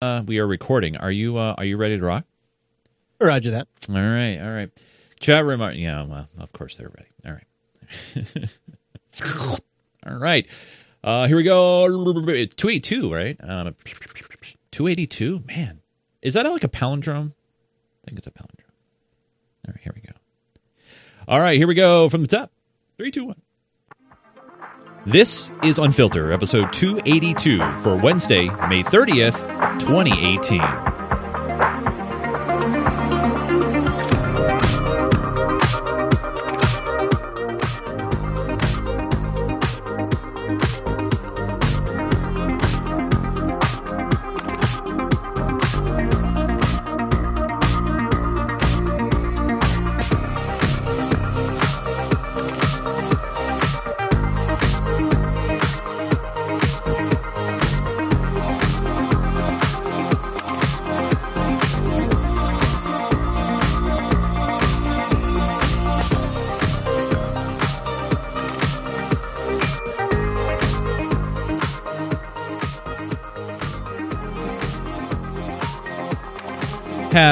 [0.00, 0.96] Uh, we are recording.
[0.96, 2.24] Are you uh, Are you ready to rock?
[3.20, 3.66] Roger that.
[3.88, 4.70] All right, all right.
[5.18, 5.60] Chat room.
[5.60, 7.08] are- Yeah, well, of course they're ready.
[7.26, 8.48] All right.
[10.06, 10.46] all right.
[11.02, 11.86] Uh, here we go.
[12.28, 13.36] It's two eighty two, right?
[13.42, 13.72] Uh,
[14.70, 15.42] two eighty two.
[15.48, 15.80] Man,
[16.22, 17.32] is that like a palindrome?
[17.32, 18.70] I think it's a palindrome.
[19.66, 20.12] All right, here we go.
[21.26, 22.52] All right, here we go from the top.
[22.96, 23.42] Three, two, one.
[25.08, 29.38] This is Unfilter, episode 282 for Wednesday, May 30th,
[29.78, 31.07] 2018.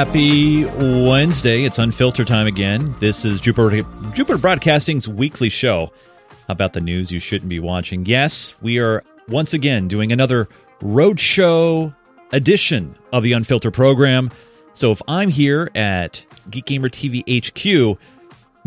[0.07, 1.65] Happy Wednesday.
[1.65, 2.95] It's Unfiltered time again.
[3.01, 5.91] This is Jupiter, Jupiter Broadcasting's weekly show
[6.47, 8.05] about the news you shouldn't be watching.
[8.05, 10.47] Yes, we are once again doing another
[10.81, 11.93] roadshow
[12.31, 14.31] edition of the Unfiltered program.
[14.73, 17.99] So if I'm here at Geek Gamer TV HQ,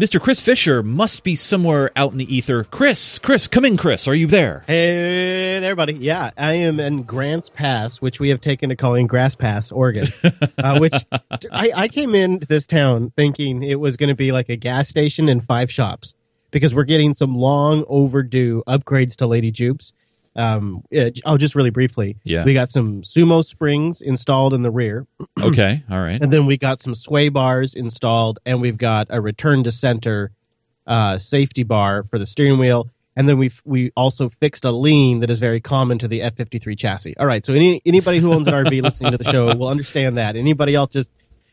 [0.01, 0.19] Mr.
[0.19, 2.65] Chris Fisher must be somewhere out in the ether.
[2.65, 4.09] Chris, Chris, come in, Chris.
[4.09, 4.65] Are you there?
[4.67, 5.93] Hey there, buddy.
[5.93, 10.09] Yeah, I am in Grants Pass, which we have taken to calling Grass Pass, Oregon.
[10.57, 10.95] uh, which
[11.53, 14.89] I, I came into this town thinking it was going to be like a gas
[14.89, 16.15] station and five shops
[16.51, 19.93] because we're getting some long overdue upgrades to Lady Jupes.
[20.41, 22.17] Um, yeah, I'll just really briefly.
[22.25, 22.45] Yeah.
[22.45, 25.07] We got some sumo springs installed in the rear,
[25.43, 26.21] Okay, all right.
[26.21, 30.33] and then we got some sway bars installed, and we've got a return to center
[30.87, 32.91] uh, safety bar for the steering wheel.
[33.17, 36.79] And then we we also fixed a lean that is very common to the F53
[36.79, 37.17] chassis.
[37.17, 40.17] All right, so any anybody who owns an RV listening to the show will understand
[40.17, 40.37] that.
[40.37, 41.11] Anybody else just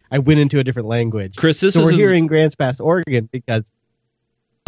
[0.09, 1.35] I went into a different language.
[1.35, 3.71] Chris, this so we're here in Grants Pass, Oregon, because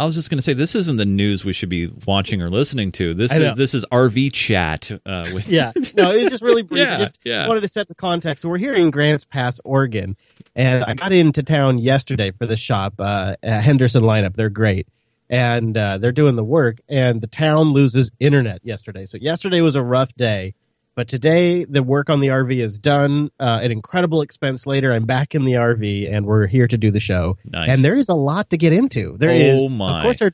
[0.00, 2.48] I was just going to say this isn't the news we should be watching or
[2.48, 3.12] listening to.
[3.12, 6.80] This is this is RV chat uh, with yeah, no, it's just really brief.
[6.80, 7.46] Yeah, just yeah.
[7.46, 8.40] wanted to set the context.
[8.40, 10.16] So we're here in Grants Pass, Oregon,
[10.56, 12.94] and I got into town yesterday for the shop.
[12.98, 14.88] Uh, uh, Henderson lineup, they're great,
[15.28, 16.78] and uh, they're doing the work.
[16.88, 19.04] And the town loses internet yesterday.
[19.04, 20.54] So yesterday was a rough day,
[20.94, 23.30] but today the work on the RV is done.
[23.38, 26.90] Uh, at incredible expense later, I'm back in the RV, and we're here to do
[26.90, 27.38] the show.
[27.44, 27.70] Nice.
[27.70, 29.16] And there is a lot to get into.
[29.16, 29.96] There Oh is, my.
[29.98, 30.32] of course, our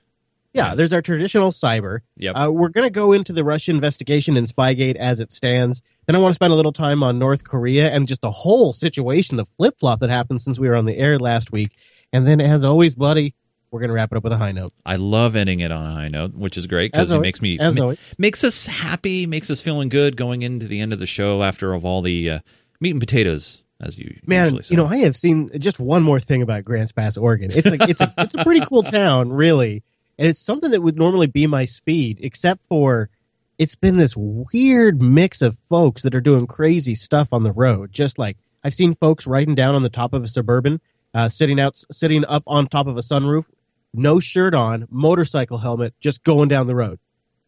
[0.53, 1.99] yeah, there's our traditional cyber.
[2.17, 2.35] Yep.
[2.35, 5.83] Uh, we're going to go into the Russia investigation and Spygate as it stands.
[6.07, 8.73] Then I want to spend a little time on North Korea and just the whole
[8.73, 11.73] situation, the flip flop that happened since we were on the air last week.
[12.11, 13.35] And then, as always, buddy,
[13.71, 14.73] we're going to wrap it up with a high note.
[14.85, 17.43] I love ending it on a high note, which is great because it always, makes
[17.43, 18.15] me as ma- always.
[18.19, 21.73] makes us happy, makes us feeling good going into the end of the show after
[21.75, 22.39] of all the uh,
[22.81, 24.75] meat and potatoes, as you Man, say.
[24.75, 27.51] you know, I have seen just one more thing about Grants Pass, Oregon.
[27.53, 29.83] It's a it's a it's a pretty cool town, really,
[30.19, 33.11] and it's something that would normally be my speed, except for
[33.59, 37.93] it's been this weird mix of folks that are doing crazy stuff on the road.
[37.93, 40.81] Just like I've seen folks riding down on the top of a suburban,
[41.15, 43.47] uh, sitting out, sitting up on top of a sunroof,
[43.95, 46.99] no shirt on, motorcycle helmet, just going down the road.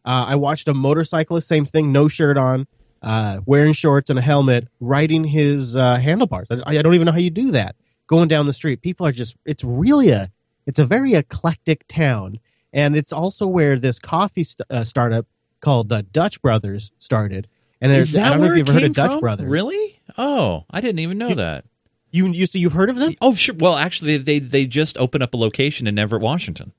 [0.05, 2.67] Uh, I watched a motorcyclist, same thing, no shirt on,
[3.01, 6.47] uh, wearing shorts and a helmet, riding his uh, handlebars.
[6.51, 7.75] I, I don't even know how you do that.
[8.07, 9.37] Going down the street, people are just.
[9.45, 10.31] It's really a.
[10.65, 12.39] It's a very eclectic town,
[12.73, 15.25] and it's also where this coffee st- uh, startup
[15.61, 17.47] called uh, Dutch Brothers started.
[17.81, 19.19] And is there's- that I don't know if you've ever heard of Dutch from?
[19.21, 19.45] Brothers.
[19.49, 19.99] Really?
[20.17, 21.65] Oh, I didn't even know You- that.
[22.11, 23.13] You you so you've heard of them?
[23.21, 23.55] Oh, sure.
[23.57, 26.73] Well, actually, they they just opened up a location in Everett, Washington.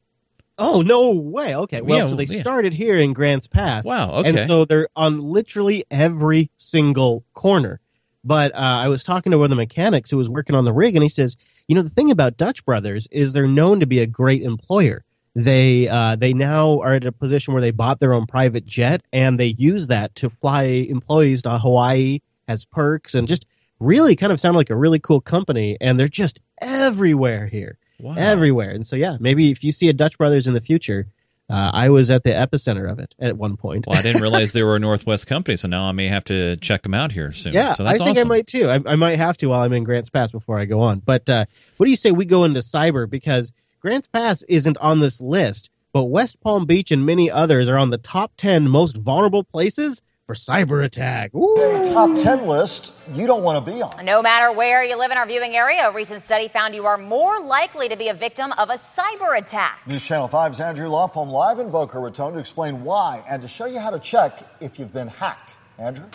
[0.59, 1.55] Oh no way!
[1.57, 2.39] Okay, well, Yeah, so they yeah.
[2.39, 3.85] started here in Grants Pass.
[3.85, 4.17] Wow.
[4.17, 4.29] Okay.
[4.31, 7.81] And so they're on literally every single corner.
[8.23, 10.73] But uh, I was talking to one of the mechanics who was working on the
[10.75, 13.87] rig, and he says, you know, the thing about Dutch Brothers is they're known to
[13.87, 15.05] be a great employer.
[15.35, 19.01] They uh, they now are at a position where they bought their own private jet,
[19.13, 22.19] and they use that to fly employees to Hawaii
[22.49, 23.47] as perks, and just
[23.81, 25.77] really kind of sound like a really cool company.
[25.81, 28.15] And they're just everywhere here wow.
[28.17, 28.71] everywhere.
[28.71, 31.07] And so, yeah, maybe if you see a Dutch Brothers in the future,
[31.49, 33.87] uh, I was at the epicenter of it at one point.
[33.87, 36.57] Well, I didn't realize they were a Northwest company, so now I may have to
[36.57, 37.53] check them out here soon.
[37.53, 38.69] yeah, so I think I might too.
[38.69, 41.01] I, I might have to while I'm in Grants Pass before I go on.
[41.01, 41.45] But uh,
[41.77, 45.71] what do you say we go into cyber because Grants Pass isn't on this list,
[45.93, 50.03] but West Palm Beach and many others are on the top ten most vulnerable places
[50.31, 51.33] for cyber attack.
[51.35, 51.83] A Ooh.
[51.93, 54.05] top 10 list you don't want to be on.
[54.05, 56.97] No matter where you live in our viewing area, a recent study found you are
[56.97, 59.81] more likely to be a victim of a cyber attack.
[59.89, 63.67] News Channel 5's Andrew Lofholm live in Boca Raton to explain why and to show
[63.67, 65.57] you how to check if you've been hacked.
[65.81, 66.07] Andrew?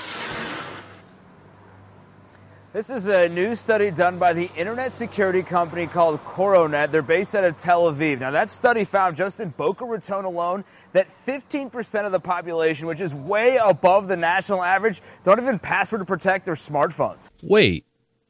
[2.75, 6.91] This is a new study done by the internet security company called Coronet.
[6.91, 8.19] They're based out of Tel Aviv.
[8.19, 12.99] Now, that study found just in Boca Raton alone that 15% of the population, which
[13.01, 17.29] is way above the national average, don't even password protect their smartphones.
[17.43, 17.85] Wait,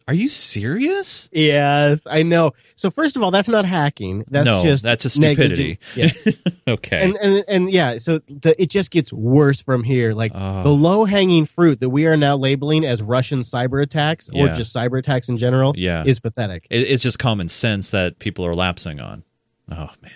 [0.07, 1.29] are you serious?
[1.31, 2.51] Yes, I know.
[2.75, 4.23] So first of all, that's not hacking.
[4.29, 5.79] That's no, just that's a stupidity.
[5.95, 6.51] negligent- Yeah.
[6.73, 7.00] okay.
[7.03, 10.13] and, and and yeah, so the, it just gets worse from here.
[10.13, 10.62] Like Oh.
[10.63, 14.53] the low hanging fruit that we are now labeling as Russian cyber attacks or Yeah.
[14.53, 16.03] just cyber attacks in general Yeah.
[16.06, 16.67] is pathetic.
[16.69, 19.23] It- it's just common sense that people are lapsing on.
[19.71, 20.12] Oh man.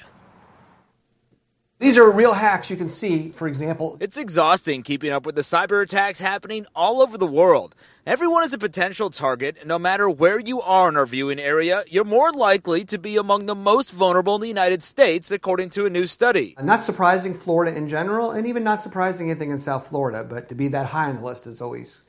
[1.80, 3.96] These are real hacks you can see, for example.
[4.02, 7.74] It's exhausting keeping up with the cyber attacks happening all over the world.
[8.06, 11.86] Everyone is a potential target, and no matter where you are in our viewing area,
[11.88, 15.86] you're more likely to be among the most vulnerable in the United States, according to
[15.86, 16.54] a new study.
[16.62, 20.56] Not surprising Florida in general, and even not surprising anything in South Florida, but to
[20.56, 22.02] be that high on the list is always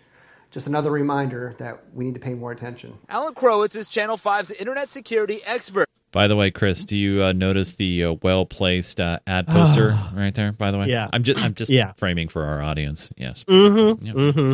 [0.50, 2.98] just another reminder that we need to pay more attention.
[3.08, 5.89] Alan Crowetz is Channel 5's internet security expert.
[6.12, 9.96] By the way, Chris, do you uh, notice the uh, well placed uh, ad poster
[10.14, 10.52] right there?
[10.52, 11.08] By the way, Yeah.
[11.12, 11.92] I'm just I'm just Yeah.
[11.98, 13.10] framing for our audience.
[13.16, 13.44] Yes.
[13.48, 14.06] Mm-hmm.
[14.06, 14.16] Yep.
[14.16, 14.52] Mm-hmm.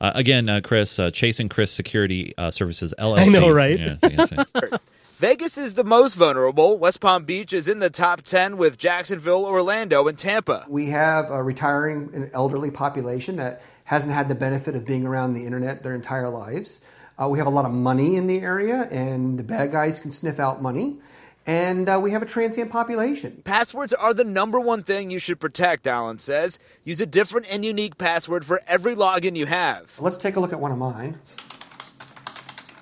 [0.00, 3.18] Uh, again, uh, Chris, uh, chasing Chris Security uh, Services LLC.
[3.18, 3.78] I know, right?
[3.78, 4.70] Yes, yes, yes.
[5.18, 6.76] Vegas is the most vulnerable.
[6.76, 10.66] West Palm Beach is in the top 10 with Jacksonville, Orlando, and Tampa.
[10.68, 15.32] We have a retiring and elderly population that hasn't had the benefit of being around
[15.32, 16.80] the internet their entire lives.
[17.20, 20.10] Uh, we have a lot of money in the area, and the bad guys can
[20.10, 20.98] sniff out money.
[21.46, 23.40] And uh, we have a transient population.
[23.44, 26.58] Passwords are the number one thing you should protect, Alan says.
[26.82, 29.94] Use a different and unique password for every login you have.
[30.00, 31.20] Let's take a look at one of mine.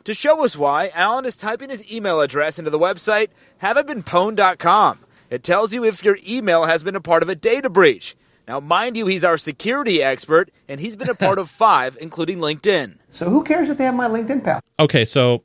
[0.04, 3.28] To show us why, Alan is typing his email address into the website
[3.62, 4.98] haveibeenpwned.com.
[5.30, 8.16] It tells you if your email has been a part of a data breach.
[8.46, 12.38] Now, mind you, he's our security expert, and he's been a part of five, including
[12.38, 12.96] LinkedIn.
[13.08, 14.62] So who cares if they have my LinkedIn password?
[14.78, 15.44] Okay, so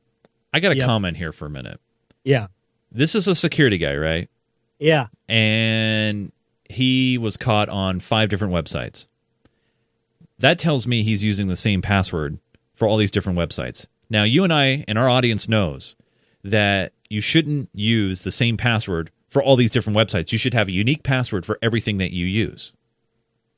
[0.54, 0.86] I got a Yep.
[0.86, 1.80] comment here for a minute.
[2.24, 2.48] Yeah.
[2.92, 4.30] This is a security guy, right?
[4.80, 5.08] Yeah.
[5.28, 6.32] and
[6.70, 9.08] he was caught on five different websites.
[10.40, 12.40] That tells me he's using the same password
[12.76, 13.88] for all these different websites.
[14.10, 15.96] Now, you and I and our audience knows
[16.44, 20.32] that you shouldn't use the same password for all these different websites.
[20.32, 22.72] You should have a unique password for everything that you use.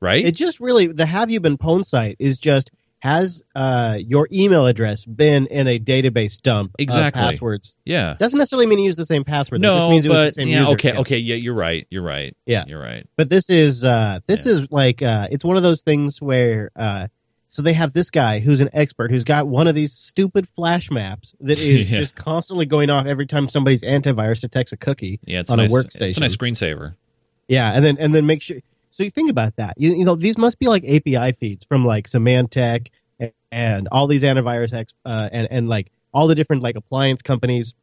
[0.01, 0.25] Right?
[0.25, 4.67] It just really the have you been pwned site is just has uh, your email
[4.67, 7.19] address been in a database dump Exactly.
[7.19, 7.75] passwords?
[7.85, 8.15] yeah.
[8.19, 9.59] Doesn't necessarily mean you use the same password.
[9.61, 10.71] No, that just means it was the same yeah, user.
[10.73, 10.99] okay, Yeah.
[10.99, 11.87] okay, yeah, you're right.
[11.89, 12.35] You're right.
[12.45, 12.65] Yeah.
[12.67, 13.07] You're right.
[13.15, 14.51] But this is uh, this Yeah.
[14.53, 17.07] is like uh, it's one of those things where uh,
[17.47, 20.89] so they have this guy who's an expert who's got one of these stupid flash
[20.91, 21.97] maps that is Yeah.
[21.97, 25.65] just constantly going off every time somebody's antivirus detects a cookie Yeah, on a a
[25.67, 26.09] nice, workstation.
[26.09, 26.93] It's a nice screensaver.
[27.47, 28.57] Yeah, and then and then make sure.
[28.91, 29.75] So you think about that.
[29.77, 32.89] You, you know these must be like API feeds from like Symantec
[33.19, 37.21] and, and all these antivirus ex, uh, and and like all the different like appliance
[37.21, 37.73] companies.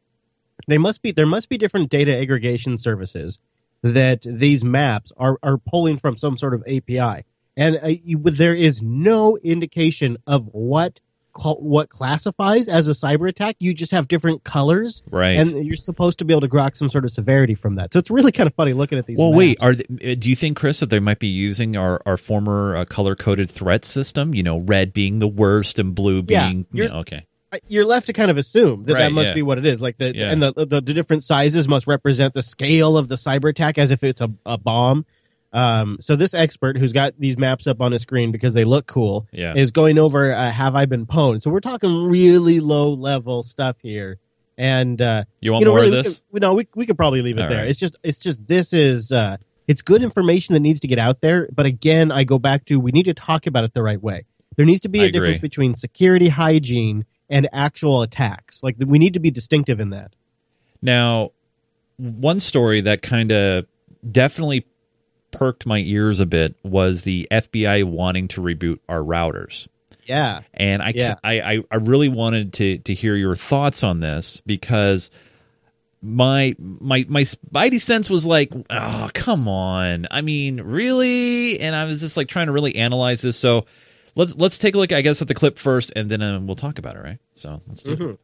[0.67, 3.39] They must be there must be different data aggregation services
[3.81, 7.25] that these maps are are pulling from some sort of API,
[7.57, 10.99] and uh, you, there is no indication of what
[11.39, 13.55] what classifies as a cyber attack.
[13.59, 15.37] You just have different colors, Right.
[15.37, 17.93] and you're supposed to be able to grok some sort of severity from that.
[17.93, 19.17] So it's really kind of funny looking at these.
[19.17, 19.37] Well, maps.
[19.37, 19.57] wait.
[19.63, 22.75] Are they, uh, do you think, Chris, that they might be using our our former
[22.75, 24.33] uh, color coded threat system?
[24.33, 27.25] You know, red being the worst and blue being you you're- know, okay.
[27.67, 29.33] You're left to kind of assume that Right, that must yeah.
[29.33, 29.81] be what it is.
[29.81, 30.31] Like the Yeah.
[30.31, 33.89] and the, the the different sizes must represent the scale of the cyber attack as
[33.89, 35.03] if it's a, a bomb.
[35.51, 38.85] Um, so this expert who's got these maps up on his screen because they look
[38.85, 39.53] cool Yeah.
[39.55, 41.41] is going over uh, have I been pwned.
[41.41, 44.19] So we're talking really low level stuff here.
[44.57, 46.21] And uh, You want you know, more really, of we this?
[46.31, 47.59] could- no, we we could probably leave it All there.
[47.59, 47.69] right.
[47.69, 49.37] It's just it's just this is uh,
[49.67, 51.47] it's good information that needs to get out there.
[51.51, 54.25] But again, I go back to we need to talk about it the right way.
[54.57, 55.47] There needs to be I a difference agree.
[55.47, 58.61] between security hygiene and actual attacks.
[58.61, 60.13] Like we need to be distinctive in that.
[60.81, 61.31] Now,
[61.97, 63.65] one story that kind of
[64.11, 64.65] definitely
[65.31, 69.67] perked my ears a bit was the FBI wanting to reboot our routers.
[70.05, 70.41] Yeah.
[70.53, 71.15] and I, Yeah.
[71.23, 75.11] I, I, really wanted to to hear your thoughts on this because
[76.01, 81.85] my my my spidey sense was like, oh come on, I mean really, and I
[81.85, 83.37] was just like trying to really analyze this.
[83.37, 83.65] So
[84.15, 86.55] let's let's take a look, I guess, at the clip first, and then uh, we'll
[86.55, 87.19] talk about it, right?
[87.33, 88.19] So let's do it.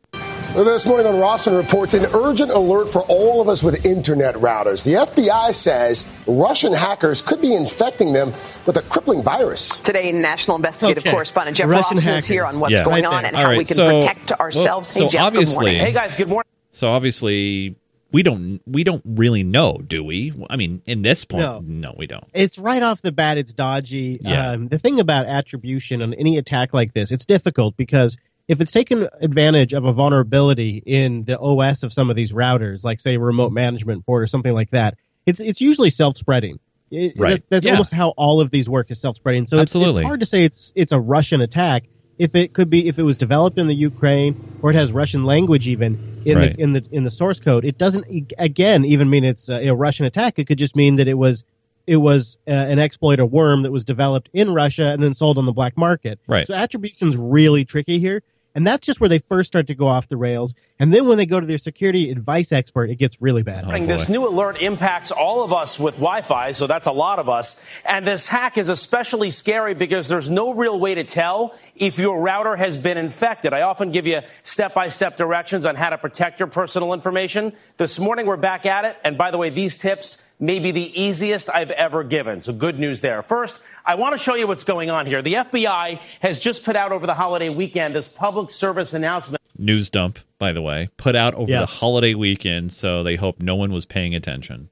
[0.55, 4.83] This morning on Rossen reports an urgent alert for all of us with internet routers.
[4.83, 8.31] The FBI says Russian hackers could be infecting them
[8.65, 9.69] with a crippling virus.
[9.79, 11.11] Today, national investigative Okay.
[11.11, 12.23] correspondent Jeff Russian Ross hackers.
[12.23, 12.83] is here on what's Yeah.
[12.83, 13.25] going Right on there.
[13.27, 14.93] and All how right, we can so- protect ourselves.
[14.95, 15.79] well, hey, so Jeff, obviously- good morning.
[15.79, 16.49] Hey, guys, good morning.
[16.71, 17.75] So obviously
[18.11, 20.33] we don't we don't really know, do we?
[20.49, 21.61] I mean, in this point, No.
[21.65, 22.23] no, we don't.
[22.33, 24.51] it's right off the bat it's dodgy Yeah.
[24.51, 28.71] um, the thing about attribution on any attack like this it's difficult because if it's
[28.71, 33.15] taken advantage of a vulnerability in the os of some of these routers like say
[33.15, 36.59] a remote management port or something like that it's it's usually self-spreading
[36.91, 37.37] It- Right.
[37.39, 37.71] that- that's Yeah.
[37.71, 40.71] almost how all of these work is self-spreading so it's, it's hard to say it's
[40.75, 41.85] it's a russian attack
[42.19, 45.23] if it could be if it was developed in the ukraine or it has russian
[45.25, 46.55] language even in Right.
[46.55, 49.67] the in the in the source code it doesn't e- again even mean it's a,
[49.69, 51.43] a russian attack it could just mean that it was
[51.87, 55.37] it was uh, an exploit or worm that was developed in Russia and then sold
[55.37, 56.17] on the black market.
[56.27, 56.43] Right.
[56.47, 58.23] So attribution's really tricky here.
[58.55, 60.55] And that's just where they first start to go off the rails.
[60.79, 63.65] And then when they go to their security advice expert, it gets really bad.
[63.65, 67.19] Oh, This new alert impacts all of us with Wi Fi, so that's a lot
[67.19, 67.69] of us.
[67.85, 72.21] And this hack is especially scary because there's no real way to tell if your
[72.21, 73.53] router has been infected.
[73.53, 77.53] I often give you step by step directions on how to protect your personal information.
[77.77, 78.97] This morning we're back at it.
[79.03, 82.41] And by the way, these tips may be the easiest I've ever given.
[82.41, 83.21] So good news there.
[83.21, 85.21] First, I want to show you what's going on here.
[85.21, 89.41] The FBI has just put out over the holiday weekend this public service announcement.
[89.57, 91.61] News dump, by the way, put out over Yeah.
[91.61, 94.69] the holiday weekend, so they hope no one was paying attention.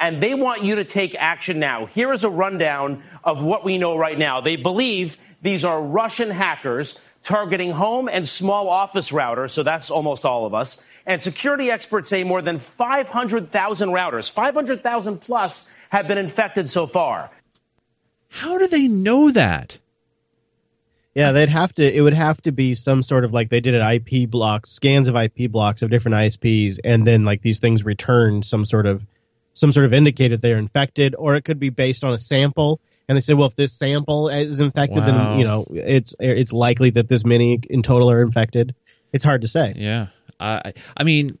[0.00, 1.84] and they want you to take action now.
[1.86, 4.40] Here is a rundown of what we know right now.
[4.40, 10.24] They believe these are Russian hackers targeting home and small office routers, so that's almost
[10.24, 10.84] all of us.
[11.06, 17.30] And security experts say more than 500,000 routers, 500,000 plus, have been infected so far.
[18.28, 19.78] How do they know that?
[21.14, 21.94] Yeah, they'd have to.
[21.94, 25.08] It would have to be some sort of like they did at IP blocks, scans
[25.08, 29.04] of IP blocks of different ISPs, and then like these things return some sort of
[29.52, 32.80] some sort of indicator they're infected, or it could be based on a sample.
[33.08, 35.34] And they say, well, if this sample is infected, Wow.
[35.34, 38.74] then you know it's it's likely that this many in total are infected.
[39.12, 39.74] It's hard to say.
[39.76, 40.06] Yeah.
[40.42, 41.38] I I mean,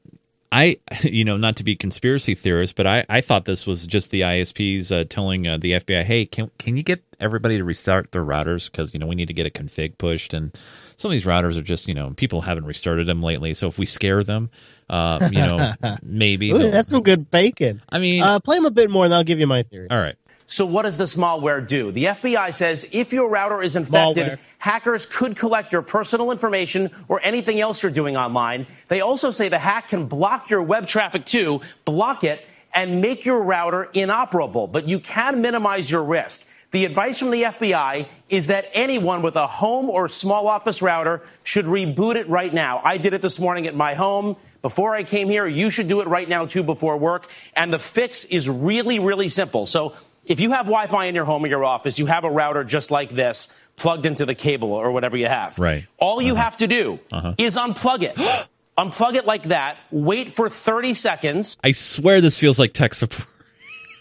[0.50, 4.10] I you know, not to be conspiracy theorist, but I I thought this was just
[4.10, 8.12] the ISPs uh, telling uh, the FBI, "Hey, can can you get everybody to restart
[8.12, 10.58] their routers because you know we need to get a config pushed and
[10.96, 13.54] some of these routers are just you know people haven't restarted them lately.
[13.54, 14.50] So if we scare them,
[14.90, 17.80] uh, you know, maybe Ooh, that's some good bacon.
[17.88, 19.88] I mean, Uh, play them a bit more, and I'll give you my theory.
[19.90, 20.16] all right.
[20.46, 21.92] So what does this malware do?
[21.92, 24.38] The FBI says if your router is infected, Malware.
[24.58, 28.66] hackers could collect your personal information or anything else you're doing online.
[28.88, 32.44] They also say the hack can block your web traffic too, block it,
[32.74, 34.66] and make your router inoperable.
[34.66, 36.46] But you can minimize your risk.
[36.72, 41.22] The advice from the FBI is that anyone with a home or small office router
[41.44, 42.80] should reboot it right now.
[42.82, 44.36] I did it this morning at my home.
[44.62, 47.28] Before I came here, you should do it right now too before work.
[47.54, 49.66] And the fix is really, really simple.
[49.66, 49.94] So
[50.24, 52.64] if you have Wi Fi in your home or your office, you have a router
[52.64, 55.58] just like this plugged into the cable or whatever you have.
[55.58, 55.86] Right.
[55.98, 56.42] All you uh-huh.
[56.42, 57.34] have to do uh-huh.
[57.38, 58.16] is unplug it.
[58.78, 61.56] unplug it like that, wait for 30 seconds.
[61.62, 63.28] I swear this feels like tech support.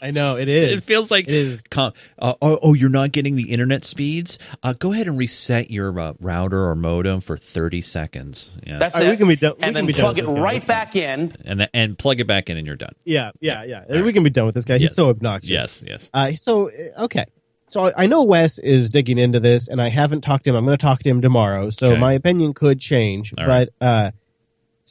[0.02, 0.72] I know it is.
[0.72, 1.64] It feels like It is.
[1.70, 4.40] com- uh, oh, oh, you're not getting the internet speeds.
[4.64, 8.52] Uh, go ahead and reset your uh, router or modem for 30 seconds.
[8.66, 8.80] Yes.
[8.80, 9.12] That's All right, it.
[9.12, 11.36] we can be done- we and can then be plug it right back in.
[11.46, 12.94] and and plug it back in, and you're done.
[13.06, 14.02] Yeah, yeah, yeah.
[14.02, 14.76] We can be done with this guy.
[14.80, 14.96] He's Yes.
[14.96, 15.50] so obnoxious.
[15.52, 16.10] Yes, yes.
[16.14, 17.26] Uh, so uh, okay,
[17.68, 20.56] so I- I know Wes is digging into this, and I haven't talked to him.
[20.56, 22.00] I'm going to talk to him tomorrow, so Okay.
[22.00, 23.34] my opinion could change.
[23.38, 24.12] All but uh,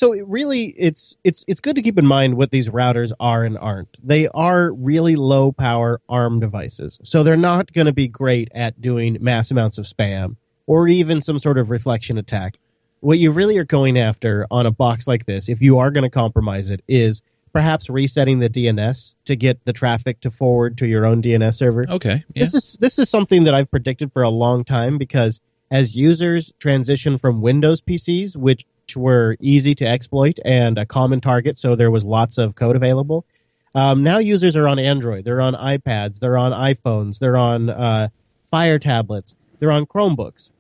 [0.00, 3.44] so it really, it's it's it's good to keep in mind what these routers are
[3.44, 3.98] and aren't.
[4.02, 8.80] They are really low power ARM devices, so they're not going to be great at
[8.80, 12.56] doing mass amounts of spam or even some sort of reflection attack.
[13.00, 16.04] What you really are going after on a box like this, if you are going
[16.04, 17.20] to compromise it, is
[17.52, 21.84] perhaps resetting the DNS to get the traffic to forward to your own DNS server.
[21.86, 22.24] Okay.
[22.34, 22.40] Yeah.
[22.42, 26.54] This is this is something that I've predicted for a long time because as users
[26.58, 28.64] transition from Windows PCs, which
[28.96, 33.24] were easy to exploit and a common target, so there was lots of code available.
[33.74, 38.08] Um, now users are on Android, they're on iPads, they're on iPhones, they're on uh,
[38.46, 40.50] Fire tablets, they're on Chromebooks,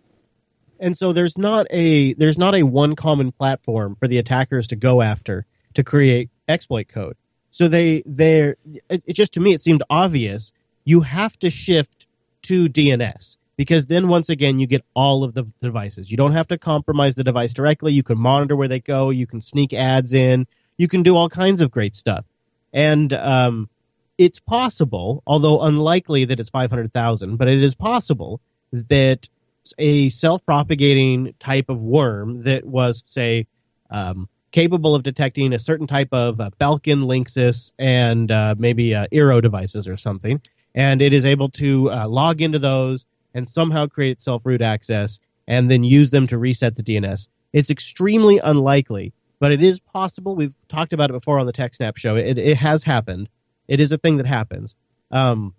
[0.78, 4.76] and so there's not a there's not a one common platform for the attackers to
[4.76, 5.44] go after
[5.74, 7.16] to create exploit code.
[7.50, 8.54] So they they
[8.88, 10.52] it, it just to me it seemed obvious
[10.84, 12.06] you have to shift
[12.42, 16.10] to DNS because then once again you get all of the devices.
[16.10, 17.92] You don't have to compromise the device directly.
[17.92, 19.10] You can monitor where they go.
[19.10, 20.46] You can sneak ads in.
[20.78, 22.24] You can do all kinds of great stuff.
[22.72, 23.68] And um,
[24.16, 28.40] it's possible, although unlikely that it's 500,000, but it is possible
[28.72, 29.28] that
[29.76, 33.46] a self-propagating type of worm that was, say,
[33.90, 39.06] um, capable of detecting a certain type of uh, Belkin, Linksys, and uh, maybe uh,
[39.12, 40.40] Eero devices or something.
[40.74, 45.20] And it is able to uh, log into those and somehow create itself root access
[45.46, 47.28] and then use them to reset the DNS.
[47.52, 50.36] It's extremely unlikely, but it is possible.
[50.36, 52.16] We've talked about it before on the TechSnap show.
[52.16, 53.28] It, it has happened.
[53.66, 54.74] It is a thing that happens.
[55.10, 55.54] Um,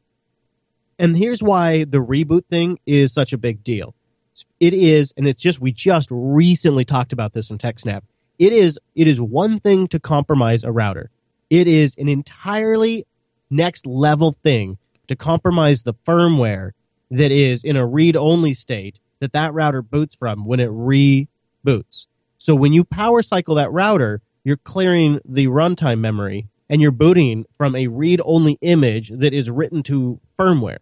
[0.98, 3.96] and here's why the reboot thing is such a big deal.
[4.60, 8.02] It is, and it's just we just recently talked about this in TechSnap.
[8.40, 11.10] It is it is one thing to compromise a router.
[11.50, 13.06] It is an entirely
[13.50, 16.72] next level thing to compromise the firmware
[17.12, 22.08] that is in a read only state that that router boots from when it reboots.
[22.38, 27.46] So when you power cycle that router, you're clearing the runtime memory and you're booting
[27.58, 30.80] from a read only image that is written to firmware.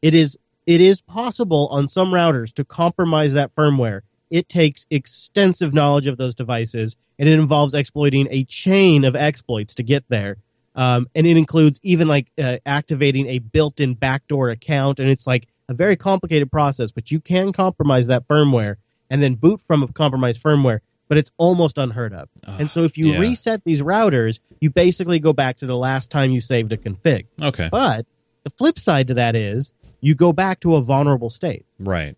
[0.00, 4.00] It is it is possible on some routers to compromise that firmware.
[4.30, 9.74] It takes extensive knowledge of those devices and it involves exploiting a chain of exploits
[9.74, 10.36] to get there.
[10.74, 15.46] Um, and it includes even like uh, activating a built-in backdoor account and it's like
[15.68, 18.76] a very complicated process, but you can compromise that firmware
[19.10, 22.28] and then boot from a compromised firmware, but it's almost unheard of.
[22.44, 23.18] and so if you yeah.
[23.18, 27.26] reset these routers, you basically go back to the last time you saved a config.
[27.40, 27.68] Okay.
[27.70, 28.06] But
[28.44, 31.64] the flip side to that is you go back to a vulnerable state.
[31.78, 32.16] Right.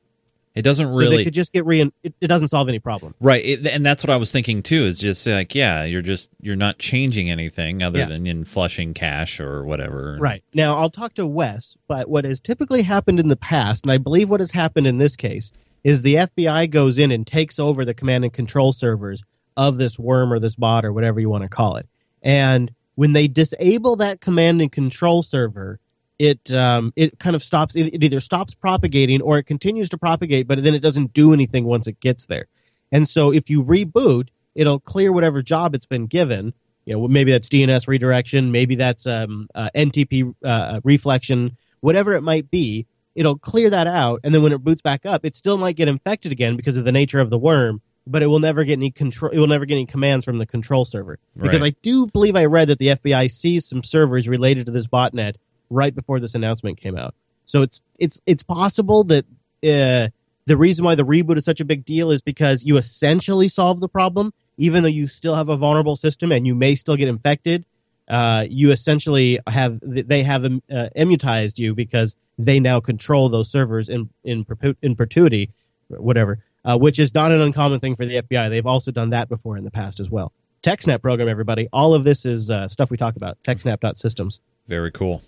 [0.57, 1.83] It doesn't So really they could just get re.
[2.03, 3.15] It, it doesn't solve any problem.
[3.21, 4.87] Right, it, and that's what I was thinking too.
[4.87, 8.09] Is just like, yeah, you're just you're not changing anything other Yeah.
[8.09, 10.17] than in flushing cache or whatever.
[10.19, 10.43] Right.
[10.55, 13.99] Now, I'll talk to Wes, but what has typically happened in the past, and I
[13.99, 15.53] believe what has happened in this case,
[15.85, 19.23] is the FBI goes in and takes over the command and control servers
[19.59, 21.87] of this worm or this bot or whatever you want to call it.
[22.23, 25.79] And when they disable that command and control server,
[26.19, 27.77] it um, it kind of stops.
[27.77, 31.33] It, it either stops propagating or it continues to propagate, but then it doesn't do
[31.33, 32.47] anything once it gets there.
[32.93, 36.55] And so if you reboot, it'll clear whatever job it's been given.
[36.85, 42.23] You know, maybe that's DNS redirection, maybe that's um, uh, NTP uh, reflection, whatever it
[42.23, 42.87] might be.
[43.17, 45.89] It'll clear that out, and then when it boots back up, it still might get
[45.89, 47.81] infected again because of the nature of the worm.
[48.07, 49.33] But it will never get any control.
[49.33, 51.75] It will never get any commands from the control server because Right.
[51.75, 55.35] I do believe I read that the FBI sees some servers related to this botnet
[55.71, 57.15] right before this announcement came out.
[57.45, 59.25] So it's it's it's possible that
[59.65, 60.09] uh,
[60.47, 63.81] the reason why the reboot is such a big deal is because you essentially solve
[63.81, 67.09] the problem, even though you still have a vulnerable system and you may still get
[67.09, 67.65] infected.
[68.09, 73.51] Uh, you essentially have they have um, uh, immutized you because they now control those
[73.51, 74.47] servers in in,
[74.83, 75.51] in perpetuity,
[75.89, 78.49] whatever, uh, which is not an uncommon thing for the FBI.
[78.49, 80.33] They've also done that before in the past as well.
[80.63, 81.69] TechSnap program, everybody.
[81.73, 83.43] All of this is uh, stuff we talk about.
[83.45, 84.41] TechSnap.systems.
[84.69, 85.23] Very cool.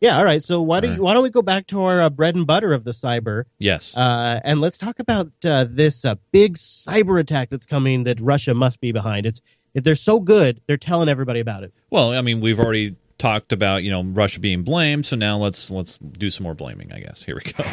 [0.00, 0.42] Yeah, all right.
[0.42, 2.46] So why don't All you, why don't we go back to our uh, bread and
[2.46, 3.96] butter of the cyber, Yes.
[3.96, 8.54] uh, and let's talk about uh, this uh, big cyber attack that's coming that Russia
[8.54, 9.26] must be behind.
[9.26, 9.40] It's
[9.74, 11.72] if they're so good, they're telling everybody about it.
[11.90, 15.70] well, I mean, we've already talked about you know Russia being blamed, so now let's
[15.70, 16.92] let's do some more blaming.
[16.92, 17.22] I guess.
[17.22, 17.64] Here we go.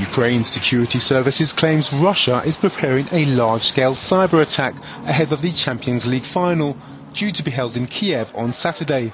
[0.00, 4.74] Ukraine's security services claims Russia is preparing a large-scale cyber attack
[5.06, 6.76] ahead of the Champions League final,
[7.12, 9.12] due to be held in Kiev on Saturday.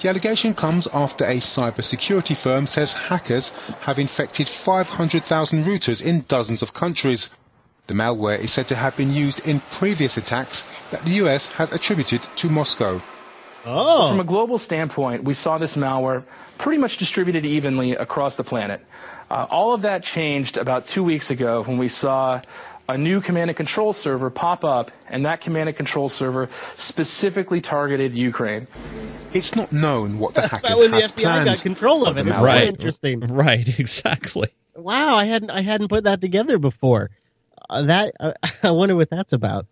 [0.00, 6.62] The allegation comes after a cybersecurity firm says hackers have infected 500,000 routers in dozens
[6.62, 7.30] of countries.
[7.86, 11.72] The malware is said to have been used in previous attacks that the US has
[11.72, 13.00] attributed to Moscow.
[13.66, 16.24] Oh, From a global standpoint, we saw this malware
[16.58, 18.84] pretty much distributed evenly across the planet.
[19.30, 22.42] Uh, all of that changed about two weeks ago when we saw
[22.88, 27.60] a new command and control server pop up, and that command and control server specifically
[27.60, 28.66] targeted Ukraine.
[29.32, 31.44] It's not known what the that's hackers about when the had FBI planned.
[31.46, 32.24] got control of it.
[32.24, 32.68] the It's Right.
[32.68, 33.20] interesting.
[33.28, 33.78] Right.
[33.78, 34.48] Exactly.
[34.76, 37.10] Wow, I hadn't I hadn't put that together before.
[37.70, 39.66] Uh, that uh, I wonder what that's about.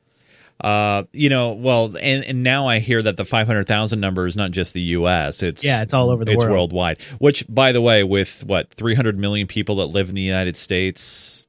[0.61, 4.53] Uh, you know, well, and, and now I hear that the 500,000 number is not
[4.53, 5.43] just the U.S.
[5.43, 6.53] It's Yeah, it's all over the it's world.
[6.73, 7.01] worldwide.
[7.19, 11.45] Which, by the way, with what 300 million people that live in the United States,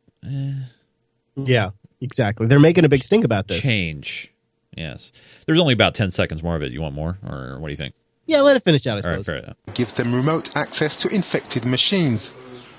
[1.35, 2.47] Yeah, exactly.
[2.47, 3.61] They're making a big stink about this.
[3.61, 4.29] change.
[4.75, 5.11] Yes,
[5.45, 6.71] there's only about 10 seconds more of it.
[6.71, 7.93] You want more, or what do you think?
[8.25, 8.91] Yeah, let it finish out.
[8.93, 9.25] I All right, suppose.
[9.25, 9.57] fair enough.
[9.73, 12.31] gives them remote access to infected machines.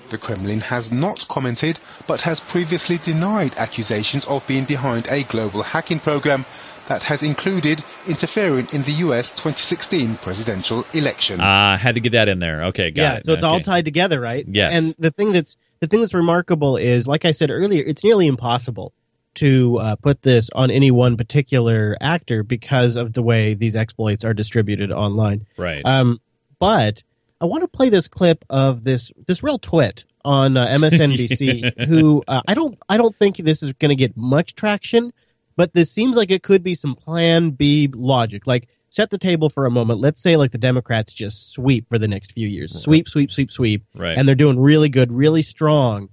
[0.09, 5.63] The Kremlin has not commented, but has previously denied accusations of being behind a global
[5.63, 6.45] hacking program
[6.87, 11.39] that has included interfering in the US 2016 presidential election.
[11.39, 12.65] Uh, had to get that in there.
[12.65, 13.05] Okay, got it.
[13.05, 13.25] yeah, it.
[13.25, 14.45] so it's all tied together, right?
[14.47, 14.73] Yes.
[14.73, 18.27] And the thing that's the thing that's remarkable is, like I said earlier, it's nearly
[18.27, 18.93] impossible
[19.35, 24.23] to uh, put this on any one particular actor because of the way these exploits
[24.23, 25.45] are distributed online.
[25.57, 25.81] Right.
[25.85, 26.19] Um,
[26.59, 27.03] but
[27.39, 32.23] I want to play this clip of this this real twit on uh, MSNBC, who
[32.27, 35.13] uh, I don't I don't think this is going to get much traction,
[35.55, 38.47] but this seems like it could be some plan B logic.
[38.47, 39.99] Like set the table for a moment.
[39.99, 42.71] Let's say like the Democrats just sweep for the next few years.
[42.71, 42.79] Mm-hmm.
[42.79, 43.83] Sweep, sweep, sweep, sweep.
[43.93, 44.17] Right.
[44.17, 46.09] And they're doing really good, really strong.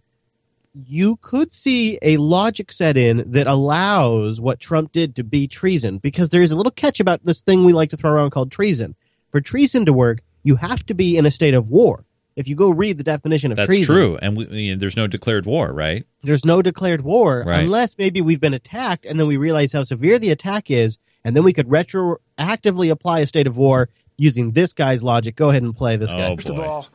[0.75, 5.99] You could see a logic set in that allows what Trump did to be treason
[5.99, 8.51] because there is a little catch about this thing we like to throw around called
[8.51, 8.97] treason.
[9.31, 12.05] For treason to work, you have to be in a state of war.
[12.35, 13.71] If you go read the definition of treason.
[13.71, 14.19] That's treason, true.
[14.21, 16.05] And we, you know, there's no declared war, right?
[16.23, 17.63] there's no declared war Right.
[17.63, 21.37] unless maybe we've been attacked and then we realize how severe the attack is and
[21.37, 25.37] then we could retroactively apply a state of war using this guy's logic.
[25.37, 26.35] Go ahead and play this guy.
[26.37, 26.89] First of all,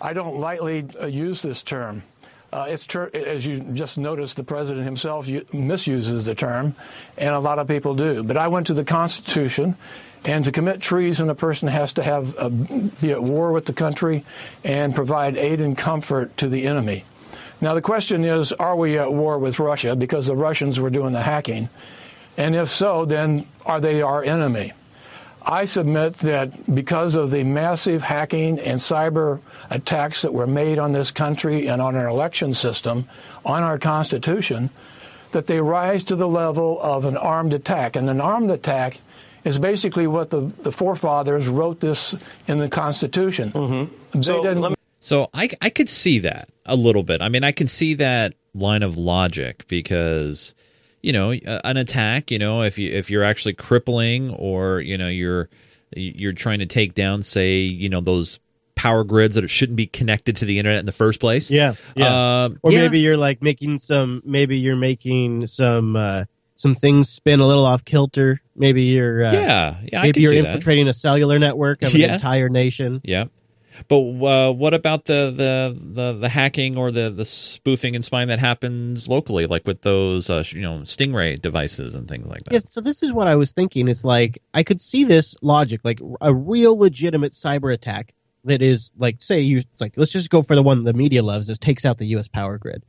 [0.00, 2.02] I don't lightly uh, use this term.
[2.52, 6.74] Uh, it's ter- as you just noticed, the president himself u- misuses the term,
[7.16, 8.24] and a lot of people do.
[8.24, 9.76] But I went to the Constitution,
[10.24, 13.72] and to commit treason, a person has to have a, be at war with the
[13.72, 14.24] country
[14.64, 17.04] and provide aid and comfort to the enemy.
[17.60, 21.12] Now the question is, are we at war with Russia because the Russians were doing
[21.12, 21.68] the hacking?
[22.36, 24.72] And if so, then are they our enemy?
[25.42, 29.40] I submit that because of the massive hacking and cyber
[29.70, 33.08] attacks that were made on this country and on our election system,
[33.44, 34.70] on our Constitution,
[35.32, 37.96] that they rise to the level of an armed attack.
[37.96, 39.00] And an armed attack
[39.44, 42.14] is basically what the, the forefathers wrote this
[42.46, 43.50] in the Constitution.
[43.52, 44.20] Mm-hmm.
[44.20, 47.22] They didn't- So I I could see that a little bit.
[47.22, 50.54] I mean, I can see that line of logic because
[51.02, 52.30] you know an attack.
[52.30, 55.48] You know, if you if you're actually crippling or you know you're
[55.96, 58.40] you're trying to take down, say, you know those
[58.76, 61.50] power grids that shouldn't be connected to the internet in the first place.
[61.50, 62.44] Yeah, yeah.
[62.44, 62.80] Um, or yeah.
[62.80, 64.22] maybe you're like making some.
[64.24, 65.96] Maybe you're making some.
[65.96, 66.24] Uh,
[66.56, 68.38] some things spin a little off kilter.
[68.54, 69.24] Maybe you're.
[69.24, 70.48] Uh, Yeah, yeah, Maybe you're see that.
[70.48, 72.08] infiltrating a cellular network of Yeah.
[72.08, 73.00] an entire nation.
[73.02, 73.24] Yeah.
[73.88, 78.28] But uh, what about the, the, the, the hacking or the, the spoofing and spying
[78.28, 82.52] that happens locally, like with those uh, you know Stingray devices and things like that?
[82.54, 83.88] Yeah, so this is what I was thinking.
[83.88, 88.14] It's like I could see this logic, like a real legitimate cyber attack
[88.44, 91.22] that is like, say, you it's like let's just go for the one the media
[91.22, 92.28] loves, is takes out the U.S.
[92.28, 92.84] power grid.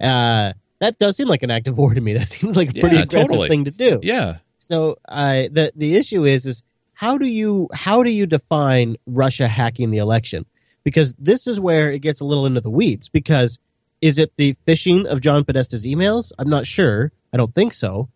[0.00, 2.12] Uh, that does seem like an act of war to me.
[2.18, 3.48] That seems like a pretty Yeah, aggressive totally.
[3.48, 4.00] thing to do.
[4.02, 4.38] Yeah.
[4.58, 6.62] So uh, the the issue is is
[6.98, 10.44] how do you how do you define Russia hacking the election?
[10.82, 13.08] Because this is where it gets a little into the weeds.
[13.08, 13.60] Because
[14.00, 16.32] is it the phishing of John Podesta's emails?
[16.36, 17.12] I'm not sure.
[17.32, 18.08] I don't think so.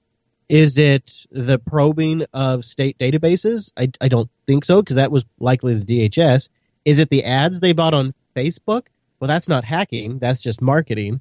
[0.49, 3.71] Is it the probing of state databases?
[3.77, 6.49] I, I don't think so because that was likely the DHS.
[6.85, 8.89] Is it the ads they bought on Facebook?
[9.21, 10.19] Well, that's not hacking.
[10.19, 11.21] That's just marketing.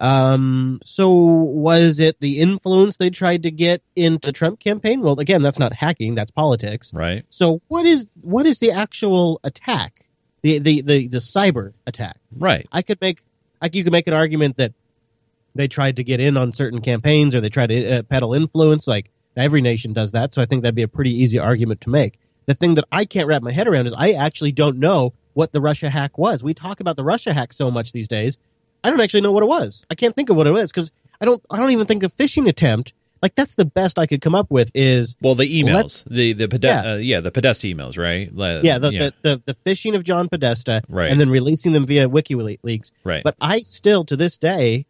[0.00, 5.02] Um, so was it the influence they tried to get into the Trump campaign?
[5.02, 6.14] Well, again, that's not hacking.
[6.14, 6.90] That's politics.
[6.94, 7.24] Right.
[7.28, 10.06] So what is what is the actual attack?
[10.42, 12.16] The the the, the cyber attack.
[12.34, 12.66] Right.
[12.72, 13.22] I could make
[13.60, 14.72] like you could make an argument that
[15.54, 18.86] they tried to get in on certain campaigns or they tried to uh, peddle influence.
[18.86, 20.32] Like every nation does that.
[20.32, 22.18] So I think that'd be a pretty easy argument to make.
[22.46, 25.52] The thing that I can't wrap my head around is I actually don't know what
[25.52, 26.42] the Russia hack was.
[26.42, 28.38] We talk about the Russia hack so much these days.
[28.82, 29.84] I don't actually know what it was.
[29.90, 30.90] I can't think of what it was because
[31.20, 31.44] I don't.
[31.50, 32.92] I don't even think a phishing attempt.
[33.22, 36.48] Like that's the best I could come up with is Well, the emails, the the
[36.48, 36.92] Pode- Yeah.
[36.92, 38.30] uh, yeah, the Podesta emails, right?
[38.64, 41.10] Yeah, the, The, the the phishing of John Podesta, Right.
[41.10, 42.92] and then releasing them via WikiLeaks.
[43.04, 43.22] Right.
[43.22, 44.86] But I still, to this day,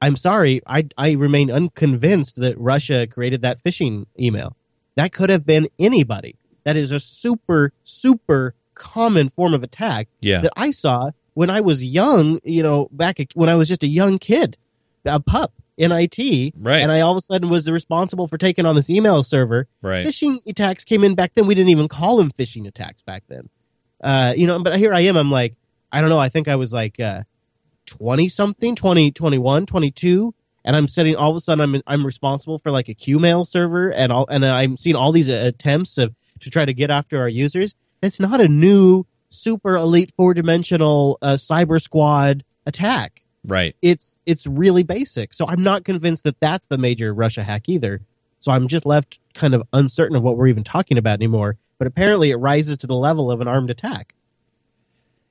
[0.00, 4.56] I'm sorry, I I remain unconvinced that Russia created that phishing email.
[4.96, 6.34] That could have been anybody.
[6.64, 10.40] That is a super super common form of attack Yeah.
[10.40, 12.40] that I saw when I was young.
[12.44, 14.56] You know, back when I was just a young kid,
[15.04, 16.82] a pup in IT, Right.
[16.82, 19.66] And I all of a sudden was responsible for taking on this email server.
[19.80, 20.06] Right.
[20.06, 21.46] Phishing attacks came in back then.
[21.46, 23.48] We didn't even call them phishing attacks back then.
[24.02, 25.16] Uh, you know, but here I am.
[25.16, 25.54] I'm like,
[25.90, 26.18] I don't know.
[26.18, 27.22] I think I was like uh,
[27.86, 30.34] 20 something, 20, 21, 22.
[30.64, 33.92] And I'm sitting all of a sudden I'm I'm responsible for like a Qmail server
[33.92, 37.28] and all and I'm seeing all these attempts of to try to get after our
[37.28, 37.74] users.
[38.02, 43.22] It's not a new super elite four dimensional uh, cyber squad attack.
[43.44, 43.74] Right.
[43.82, 45.34] It's it's really basic.
[45.34, 48.00] So I'm not convinced that that's the major Russia hack either.
[48.40, 51.56] So I'm just left kind of uncertain of what we're even talking about anymore.
[51.78, 54.14] But apparently it rises to the level of an armed attack.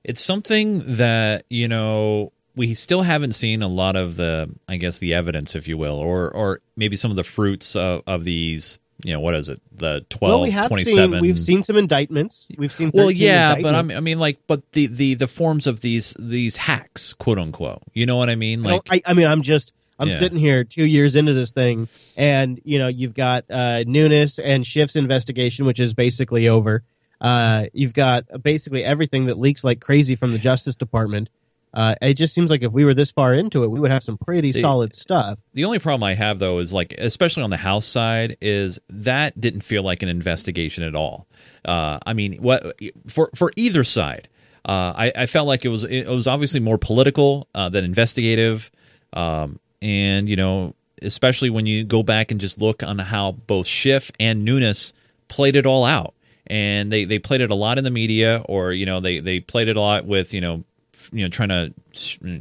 [0.03, 4.97] It's something that you know we still haven't seen a lot of the, I guess,
[4.97, 8.79] the evidence, if you will, or or maybe some of the fruits of, of these.
[9.03, 9.61] You know, what is it?
[9.75, 11.11] The 12, well, we have 27.
[11.11, 12.47] seen we've seen some indictments.
[12.57, 13.73] We've seen well, yeah, but.
[13.75, 17.81] I'm, I mean, like, but the, the the forms of these these hacks, quote unquote.
[17.93, 18.63] You know what I mean?
[18.63, 20.17] Like, I, I mean, I'm just I'm Yeah.
[20.19, 24.65] sitting here two years into this thing, and you know, you've got uh, Nunes and
[24.65, 26.83] Schiff's investigation, which is basically over.
[27.19, 31.29] Uh, you've got basically everything that leaks like crazy from the Justice Department.
[31.73, 34.03] Uh, it just seems like if we were this far into it, we would have
[34.03, 35.39] some pretty The- solid stuff.
[35.53, 39.39] The only problem I have though is like, especially on the House side, is that
[39.39, 41.27] didn't feel like an investigation at all.
[41.63, 42.75] Uh, I mean, what
[43.07, 44.27] for for either side,
[44.65, 48.69] uh, I, I felt like it was it was obviously more political uh, than investigative,
[49.13, 53.67] um, and you know, especially when you go back and just look on how both
[53.67, 54.93] Schiff and Nunes
[55.29, 56.15] played it all out,
[56.47, 59.39] and they they played it a lot in the media, or you know, they they
[59.39, 60.63] played it a lot with you know
[61.13, 61.73] you know trying to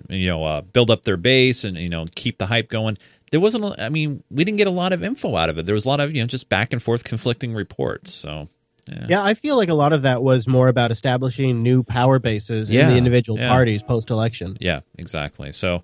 [0.08, 2.96] you know uh, build up their base and you know keep the hype going
[3.30, 5.66] there wasn't a- i mean we didn't get a lot of info out of it
[5.66, 8.48] there was a lot of you know just back and forth conflicting reports so
[8.88, 12.18] yeah, Yeah, I feel like a lot of that was more about establishing new power
[12.18, 13.48] bases in the individual yeah.
[13.48, 14.56] parties post election.
[14.60, 15.82] yeah exactly so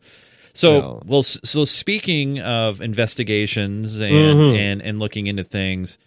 [0.54, 1.02] so No.
[1.06, 4.56] well so speaking of investigations and Mhm.
[4.58, 5.98] and and looking into things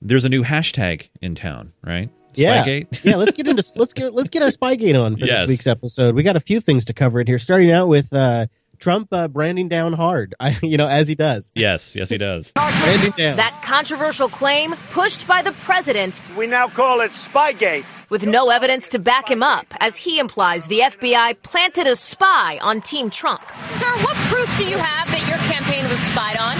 [0.00, 3.00] there's a new hashtag in town right Yeah, Spygate?
[3.04, 3.16] yeah.
[3.16, 5.40] Let's get into let's get let's get our Spygate on for Yes.
[5.40, 6.14] this week's episode.
[6.14, 7.38] We got a few things to cover in here.
[7.38, 8.46] Starting out with uh,
[8.78, 10.34] Trump uh, branding down hard.
[10.40, 11.52] I, you know, as he does.
[11.54, 13.36] yes yes he does Branding down.
[13.36, 17.84] That controversial claim pushed by the president We now call it Spygate.
[18.10, 22.58] with no evidence to back him up, as he implies the FBI planted a spy
[22.60, 23.40] on Team Trump.
[23.78, 26.56] Sir, what proof do you have that your campaign was spied on?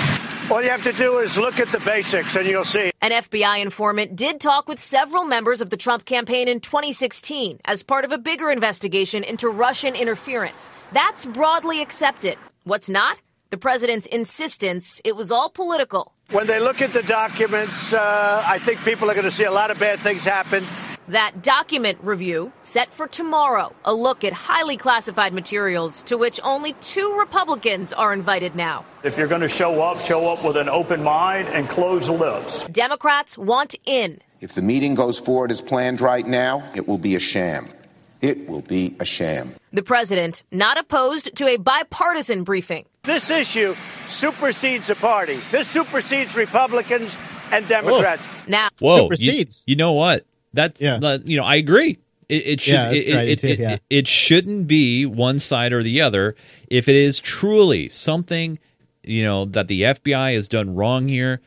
[0.52, 2.90] All you have to do is look at the basics and you'll see.
[3.00, 7.82] An FBI informant did talk with several members of the Trump campaign in 2016 as
[7.82, 10.68] part of a bigger investigation into Russian interference.
[10.92, 12.36] That's broadly accepted.
[12.64, 13.18] What's not?
[13.48, 16.12] The president's insistence it was all political.
[16.32, 19.50] When they look at the documents, uh, I think people are going to see a
[19.50, 20.66] lot of bad things happen.
[21.08, 23.74] That document review set for tomorrow.
[23.84, 28.84] A look at highly classified materials to which only two Republicans are invited now.
[29.02, 32.62] If you're going to show up, show up with an open mind and closed lips.
[32.64, 34.20] Democrats want in.
[34.40, 37.68] If the meeting goes forward as planned right now, it will be a sham.
[38.20, 39.54] It will be a sham.
[39.72, 42.86] The president not opposed to a bipartisan briefing.
[43.02, 43.74] This issue
[44.06, 45.40] supersedes the party.
[45.50, 47.16] This supersedes Republicans
[47.50, 48.24] and Democrats.
[48.46, 50.24] Now, Whoa, you, you know what?
[50.52, 51.98] That's uh, you know I agree.
[52.28, 53.78] It, it should yeah, it, it, too, yeah.
[53.90, 56.34] it, shouldn't be one side or the other.
[56.68, 58.58] If it is truly something
[59.02, 61.40] you know that the FBI has done wrong here,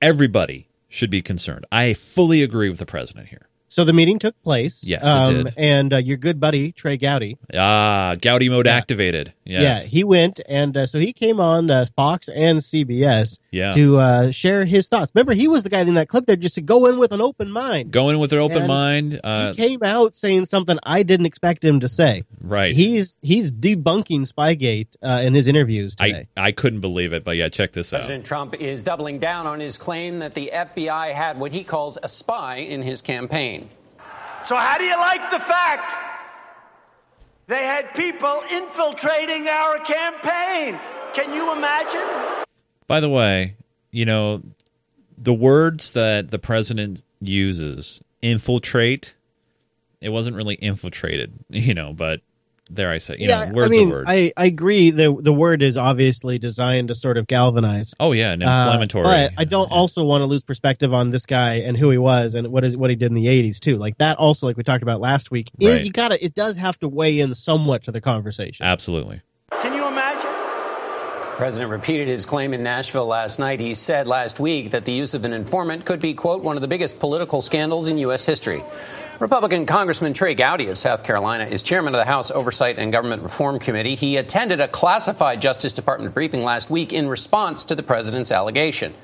[0.00, 1.66] everybody should be concerned.
[1.72, 3.48] I fully agree with the president here.
[3.68, 4.84] So the meeting took place.
[4.84, 5.48] Yes, um.
[5.56, 7.38] And uh, your good buddy Trey Gowdy.
[7.54, 9.32] Ah, Gowdy mode activated.
[9.50, 9.62] Yes.
[9.62, 13.72] Yeah, he went and uh, so he came on uh, Fox and CBS Yeah.
[13.72, 15.10] to uh, share his thoughts.
[15.14, 17.20] Remember, he was the guy in that clip there just to go in with an
[17.20, 17.90] open mind.
[17.90, 19.20] Going in with an open And mind.
[19.24, 22.22] Uh, he came out saying something I didn't expect him to say.
[22.40, 22.72] right.
[22.72, 26.28] He's he's debunking Spygate uh, in his interviews today.
[26.36, 27.98] I I couldn't believe it, but yeah, check this out.
[28.00, 31.98] President Trump is doubling down on his claim that the FBI had what he calls
[32.02, 33.68] a spy in his campaign.
[34.46, 35.92] So, how do you like the fact
[37.50, 40.78] they had people infiltrating our campaign?
[41.12, 42.46] Can you imagine?
[42.86, 43.56] By the way,
[43.90, 44.42] you know,
[45.18, 49.16] the words that the president uses, infiltrate,
[50.00, 52.20] it wasn't really infiltrated, you know, but
[52.72, 54.08] there I say, you yeah, know, words I mean, are words.
[54.10, 54.90] I, I agree.
[54.90, 57.92] the The word is obviously designed to sort of galvanize.
[58.00, 59.02] oh yeah, an Uh, inflammatory.
[59.04, 62.34] but I don't also want to lose perspective on this guy and who he was
[62.34, 63.76] and what is what he did in the '80s too.
[63.76, 66.22] Like that, also, like we talked about last week, it- you gotta.
[66.24, 68.64] It does have to weigh in somewhat to the conversation.
[68.66, 69.20] Absolutely.
[69.62, 70.30] Can you imagine?
[71.22, 73.60] The president repeated his claim in Nashville last night.
[73.60, 76.60] He said last week that the use of an informant could be, quote, one of
[76.60, 78.26] the biggest political scandals in U.S.
[78.26, 78.62] history.
[79.20, 83.22] Republican Congressman Trey Gowdy of South Carolina is chairman of the House Oversight and Government
[83.22, 83.94] Reform Committee.
[83.94, 88.94] He attended a classified Justice Department briefing last week in response to the president's allegation.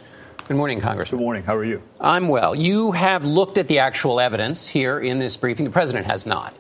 [0.49, 1.19] Good morning, Congressman.
[1.19, 1.43] Good morning.
[1.43, 1.83] How are you?
[2.01, 2.55] I'm well.
[2.55, 5.67] You have looked at the actual evidence here in this briefing.
[5.67, 6.57] The president has not.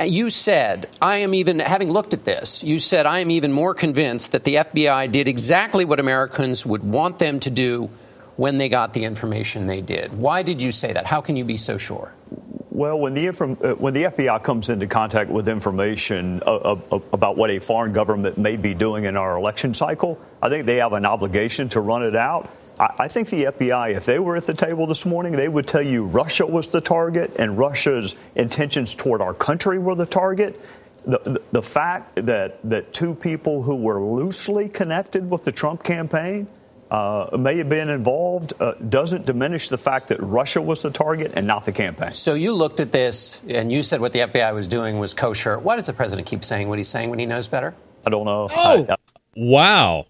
[0.00, 3.52] Uh, You said, I am even, having looked at this, you said, I am even
[3.52, 7.88] more convinced that the FBI did exactly what Americans would want them to do
[8.34, 10.12] when they got the information they did.
[10.12, 11.06] Why did you say that?
[11.06, 12.14] How can you be so sure?
[12.80, 17.36] Well, when the uh, when the FBI comes into contact with information uh, uh, about
[17.36, 20.94] what a foreign government may be doing in our election cycle, I think they have
[20.94, 22.48] an obligation to run it out.
[22.78, 25.68] I, I think the FBI, if they were at the table this morning, they would
[25.68, 30.58] tell you Russia was the target and Russia's intentions toward our country were the target.
[31.04, 35.82] The, the, the fact that, that two people who were loosely connected with the Trump
[35.82, 36.46] campaign
[36.90, 41.32] uh, may have been involved uh, doesn't diminish the fact that Russia was the target
[41.36, 42.12] and not the campaign.
[42.12, 45.58] So you looked at this and you said what the FBI was doing was kosher.
[45.58, 47.74] Why does the president keep saying what he's saying when he knows better?
[48.06, 48.48] I don't know.
[48.50, 48.86] Oh!
[48.88, 48.96] I-
[49.36, 50.06] Wow.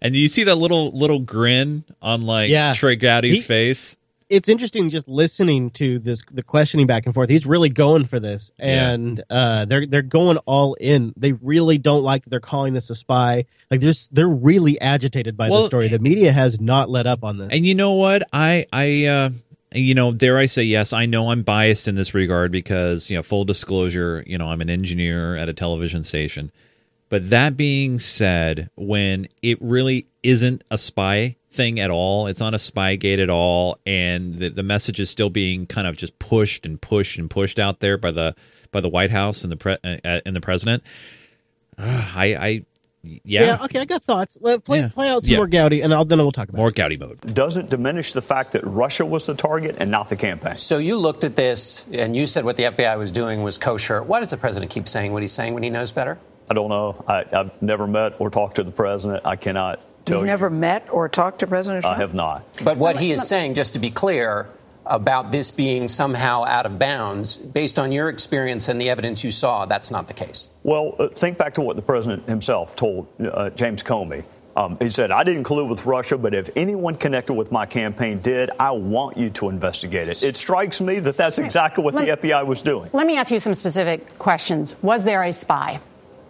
[0.00, 2.72] And you see that little little grin on like Yeah.
[2.74, 3.96] Trey Gowdy's He- face?
[4.32, 7.28] It's interesting just listening to this the questioning back and forth.
[7.28, 11.12] He's really going for this, and uh, they're they're going all in.
[11.18, 13.44] They really don't like that they're calling this a spy.
[13.70, 15.88] Like there's they're really agitated by Well, the story.
[15.88, 17.50] The media has not let up on this.
[17.52, 18.22] And you know what?
[18.32, 19.30] I I uh
[19.74, 23.16] you know, dare I say yes, I know I'm biased in this regard because, you
[23.16, 26.50] know, full disclosure, you know, I'm an engineer at a television station.
[27.08, 32.54] But that being said, when it really isn't a spy thing at all, it's not
[32.54, 36.18] a spy gate at all, and the, the message is still being kind of just
[36.18, 38.34] pushed and pushed and pushed out there by the
[38.70, 40.82] by the White House and the pre- uh, and the president.
[41.78, 42.64] Uh, I I
[43.02, 43.58] yeah.
[43.64, 44.38] okay, I got thoughts.
[44.40, 44.88] Let play Yeah.
[44.88, 45.38] play out some Yeah.
[45.38, 46.58] more Gowdy, and I'll then we'll talk about.
[46.58, 47.20] More Gowdy mode.
[47.34, 50.56] Doesn't diminish the fact that Russia was the target and not the campaign.
[50.56, 54.02] So you looked at this and you said what the FBI was doing was kosher.
[54.02, 56.16] Why does the president keep saying what he's saying when he knows better?
[56.48, 57.04] I don't know.
[57.08, 59.26] I, I've never met or talked to the president.
[59.26, 60.26] I cannot tell You've you.
[60.26, 61.96] never met or talked to President Trump?
[61.96, 62.46] I have not.
[62.62, 64.48] But what he is saying, just to be clear,
[64.86, 69.30] about this being somehow out of bounds, based on your experience and the evidence you
[69.30, 70.48] saw, that's not the case.
[70.62, 74.24] Well, uh, think back to what the president himself told uh, James Comey.
[74.54, 78.18] Um, he said, I didn't collude with Russia, but if anyone connected with my campaign
[78.18, 80.22] did, I want you to investigate it.
[80.22, 82.90] It strikes me that that's exactly what the FBI was doing.
[82.92, 84.76] Let me ask you some specific questions.
[84.82, 85.80] Was there a spy?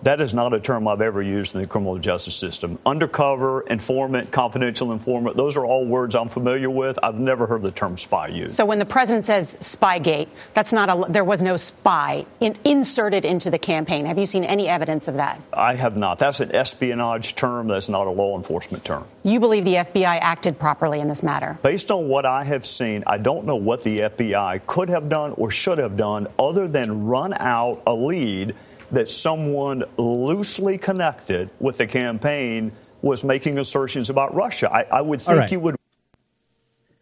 [0.02, 2.78] That is not a term I've ever used in the criminal justice system.
[2.84, 6.98] Undercover, informant, confidential informant, those are all words I'm familiar with.
[7.02, 8.56] I've never heard the term spy used.
[8.56, 11.10] So when the president says Spygate, that's not a.
[11.10, 14.06] There was no spy in, inserted into the campaign.
[14.06, 15.40] Have you seen any evidence of that?
[15.52, 16.18] I have not.
[16.18, 17.68] That's an espionage term.
[17.68, 19.06] That's not a law enforcement term.
[19.22, 21.58] You believe the FBI acted properly in this matter?
[21.62, 25.32] Based on what I have seen, I don't know what the FBI could have done
[25.36, 28.56] or should have done other than run out a lead
[28.92, 34.72] that someone loosely connected with the campaign was making assertions about Russia.
[34.72, 35.50] I, I would think right.
[35.50, 35.76] you would.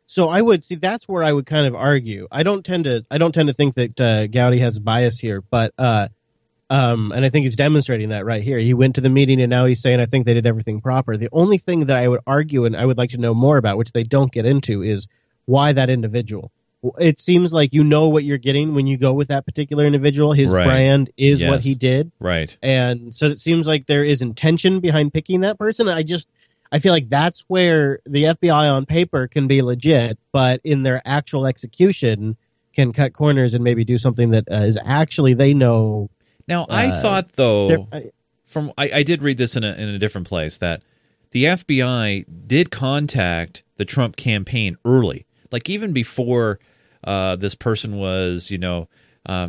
[0.07, 2.27] So I would see that's where I would kind of argue.
[2.31, 5.19] I don't tend to I don't tend to think that uh, Gowdy has a bias
[5.19, 6.09] here, but uh,
[6.71, 8.59] um, and I think he's demonstrating that right here.
[8.59, 11.17] He went to the meeting and now he's saying I think they did everything proper.
[11.17, 13.77] The only thing that I would argue and I would like to know more about,
[13.77, 15.09] which they don't get into, is
[15.47, 16.53] why that individual.
[16.99, 20.33] It seems like you know what you're getting when you go with that particular individual.
[20.33, 20.65] His Right.
[20.65, 22.11] brand is what he did.
[22.19, 22.57] Right.
[22.63, 25.89] And so it seems like there is intention behind picking that person.
[25.89, 26.29] I just
[26.73, 31.03] I feel like that's where the FBI on paper can be legit, but in their
[31.05, 32.37] actual execution
[32.73, 36.09] can cut corners and maybe do something that uh, is actually they know.
[36.47, 37.89] Now, I uh, thought though,
[38.47, 40.83] from I, I did read this in a in a different place that
[41.33, 46.59] the FBI did contact the Trump campaign early, like even before
[47.05, 48.89] uh, this person was, you know,
[49.27, 49.49] uh,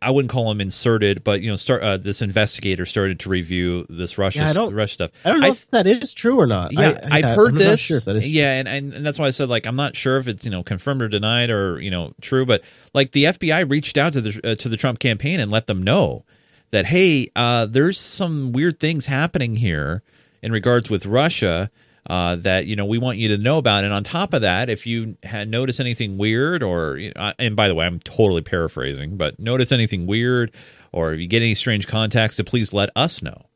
[0.00, 3.86] I wouldn't call him inserted, but you know, start uh, this investigator started to review
[3.88, 5.10] this Russia Yeah, I Russia stuff.
[5.24, 6.72] I don't know if that is true or not.
[6.72, 7.80] Yeah, I, have I, heard I'm this.
[7.80, 8.32] Sure if that is.
[8.32, 10.50] yeah, and, and and that's why I said like I'm not sure if it's you
[10.50, 12.62] know confirmed or denied or you know true, but
[12.94, 15.82] like the FBI reached out to the uh, to the Trump campaign and let them
[15.82, 16.24] know
[16.70, 20.02] that hey, uh, there's some weird things happening here
[20.42, 21.70] in regards with Russia.
[22.08, 24.70] Uh, that you know we want you to know about, and on top of that,
[24.70, 28.40] if you had noticed anything weird, or you know, and by the way, I'm totally
[28.40, 30.52] paraphrasing, but notice anything weird,
[30.90, 33.48] or if you get any strange contacts, to please let us know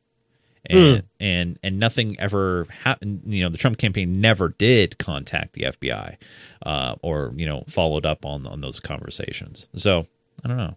[0.67, 3.23] and and and nothing ever happened.
[3.27, 6.17] You know, the Trump campaign never did contact the FBI
[6.65, 9.69] uh, or you know followed up on on those conversations.
[9.77, 10.07] So
[10.45, 10.77] I don't know.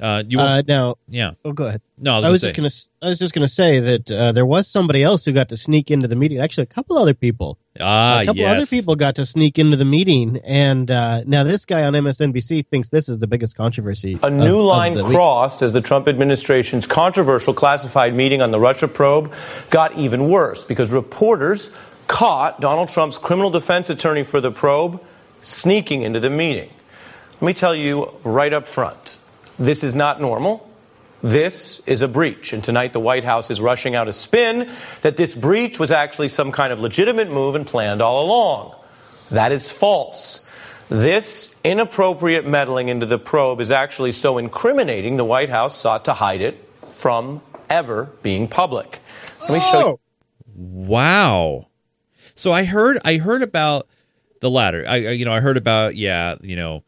[0.00, 1.32] Uh, you Uh, now, yeah.
[1.44, 1.80] Oh, go ahead.
[1.96, 2.66] No, I was I was gonna just gonna.
[2.66, 5.56] s- I was just gonna say that uh, there was somebody else who got to
[5.56, 6.38] sneak into the meeting.
[6.40, 7.58] Actually, a couple other people.
[7.78, 8.56] Ah, a couple yes.
[8.56, 12.66] other people got to sneak into the meeting, and uh, now this guy on MSNBC
[12.66, 14.18] thinks this is the biggest controversy.
[14.22, 19.32] A new line crossed as the Trump administration's controversial classified meeting on the Russia probe
[19.70, 21.70] got even worse because reporters
[22.08, 25.00] caught Donald Trump's criminal defense attorney for the probe
[25.42, 26.70] sneaking into the meeting.
[27.34, 29.18] Let me tell you right up front
[29.58, 30.68] this is not normal.
[31.22, 32.52] This is a breach.
[32.52, 34.70] And tonight, the White House is rushing out a spin
[35.02, 38.74] that this breach was actually some kind of legitimate move and planned all along.
[39.30, 40.46] That is false.
[40.90, 46.12] This inappropriate meddling into the probe is actually so incriminating, the White House sought to
[46.12, 47.40] hide it from
[47.70, 49.00] ever being public.
[49.48, 49.84] Let me show you.
[49.86, 50.00] Oh.
[50.56, 51.66] Wow.
[52.34, 53.88] So I heard I heard about
[54.40, 54.84] the latter.
[54.86, 56.82] I- you know I heard about yeah you know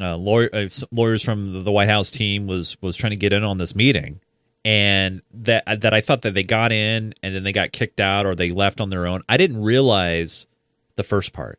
[0.00, 3.44] uh, lawyer, uh, lawyers from the White House team was was trying to get in
[3.44, 4.20] on this meeting,
[4.64, 8.26] and that that I thought that they got in and then they got kicked out
[8.26, 9.22] or they left on their own.
[9.28, 10.46] I didn't realize
[10.96, 11.58] the first part.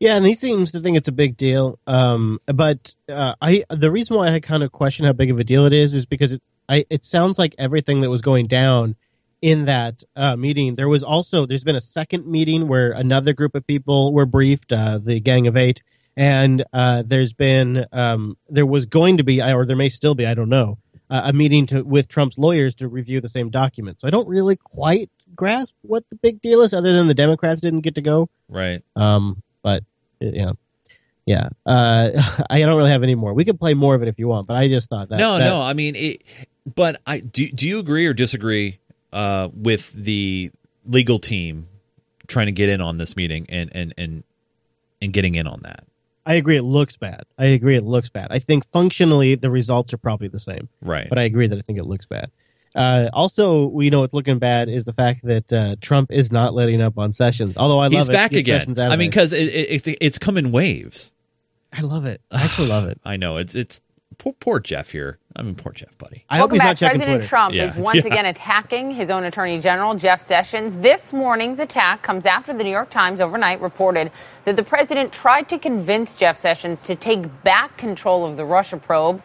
[0.00, 1.78] Yeah, and he seems to think it's a big deal.
[1.86, 5.44] Um, but uh, I the reason why I kind of question how big of a
[5.44, 8.96] deal it is is because it I it sounds like everything that was going down
[9.42, 13.56] in that uh, meeting, there was also there's been a second meeting where another group
[13.56, 15.82] of people were briefed, uh, the Gang of Eight,
[16.16, 20.26] and uh, there's been um, there was going to be, or there may still be,
[20.26, 20.78] I don't know,
[21.10, 24.00] uh, a meeting to with Trump's lawyers to review the same document.
[24.00, 27.60] So I don't really quite grasp what the big deal is, other than the Democrats
[27.60, 28.28] didn't get to go.
[28.48, 28.82] Right.
[28.96, 29.84] Um, but
[30.20, 30.52] yeah,
[31.26, 31.48] yeah.
[31.64, 32.10] Uh,
[32.50, 33.32] I don't really have any more.
[33.34, 35.16] We could play more of it if you want, but I just thought that.
[35.18, 35.60] no, that- no.
[35.62, 36.22] I mean, it,
[36.74, 37.48] but I do.
[37.48, 38.78] Do you agree or disagree
[39.12, 40.50] uh, with the
[40.86, 41.68] legal team
[42.26, 44.24] trying to get in on this meeting and and and
[45.00, 45.84] and getting in on that?
[46.24, 46.56] I agree.
[46.56, 47.24] It looks bad.
[47.38, 47.76] I agree.
[47.76, 48.28] It looks bad.
[48.30, 50.68] I think functionally the results are probably the same.
[50.80, 51.08] Right.
[51.08, 52.30] But I agree that I think it looks bad.
[52.74, 56.54] Uh, also, we know what's looking bad is the fact that uh, Trump is not
[56.54, 57.56] letting up on Sessions.
[57.56, 58.12] Although I love He's it.
[58.12, 58.78] back Get again.
[58.78, 61.12] I mean, because it, it, it's it's come in waves.
[61.72, 62.20] I love it.
[62.30, 63.00] I actually love it.
[63.04, 63.80] I know it's it's
[64.18, 65.18] poor, poor Jeff here.
[65.36, 66.24] I mean, poor Jeff, buddy.
[66.28, 66.66] I hope Welcome he's back.
[66.68, 67.28] not checking President Twitter.
[67.28, 67.64] Trump Yeah.
[67.64, 68.06] is once Yeah.
[68.12, 70.76] again attacking his own attorney general, Jeff Sessions.
[70.76, 74.10] This morning's attack comes after the New York Times overnight reported
[74.44, 78.76] that the president tried to convince Jeff Sessions to take back control of the Russia
[78.76, 79.22] probe.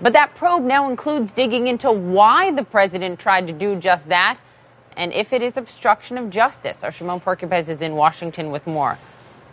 [0.00, 4.38] But that probe now includes digging into why the president tried to do just that
[4.96, 6.82] and if it is obstruction of justice.
[6.84, 8.98] Our Shimon Prokupecz is in Washington with more.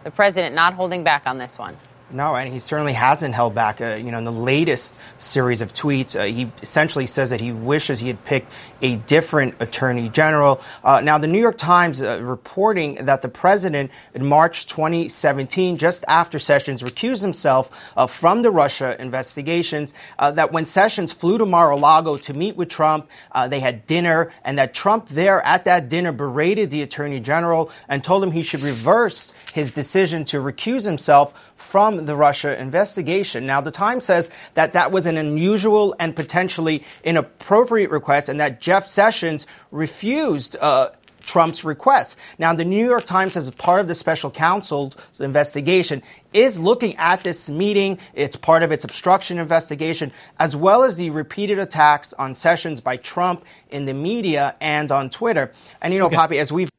[0.04, 1.78] The president not holding back on this one.
[2.14, 3.82] No, and he certainly hasn't held back.
[3.82, 7.52] Uh, you know, in the latest series of tweets, uh, he essentially says that he
[7.52, 8.52] wishes he had picked
[8.84, 10.62] a different attorney general.
[10.84, 16.06] Uh, now, the New York Times uh, reporting that the president in March 2017, just
[16.08, 21.48] after Sessions recused himself uh, from the Russia investigations, uh, that when Sessions flew to
[21.48, 23.10] Mar-a-Lago to meet with Trump,
[23.48, 28.04] they had dinner, and that Trump there at that dinner berated the attorney general and
[28.04, 33.46] told him he should reverse his decision to recuse himself from the Russia investigation.
[33.46, 38.62] Now, the Times says that that was an unusual and potentially inappropriate request, and that
[38.62, 40.56] Jeff Sessions refused.
[40.60, 40.90] Uh,
[41.26, 42.18] Trump's request.
[42.38, 47.22] Now, the New York Times, as part of the special counsel's investigation, is looking at
[47.22, 47.98] this meeting.
[48.14, 52.98] It's part of its obstruction investigation, as well as the repeated attacks on Sessions by
[52.98, 55.54] Trump in the media and on Twitter.
[55.82, 56.16] And, you know, Okay.
[56.18, 56.70] Poppy, as we've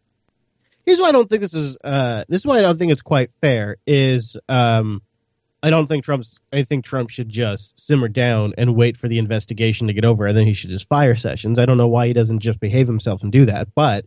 [0.84, 1.78] Here's why I don't think this is.
[1.82, 3.76] Uh, this is why I don't think it's quite fair.
[3.86, 5.00] Is um,
[5.64, 6.40] I don't think Trump's.
[6.52, 10.26] I think Trump should just simmer down and wait for the investigation to get over,
[10.26, 11.58] and then he should just fire Sessions.
[11.58, 14.04] I don't know why he doesn't just behave himself and do that, but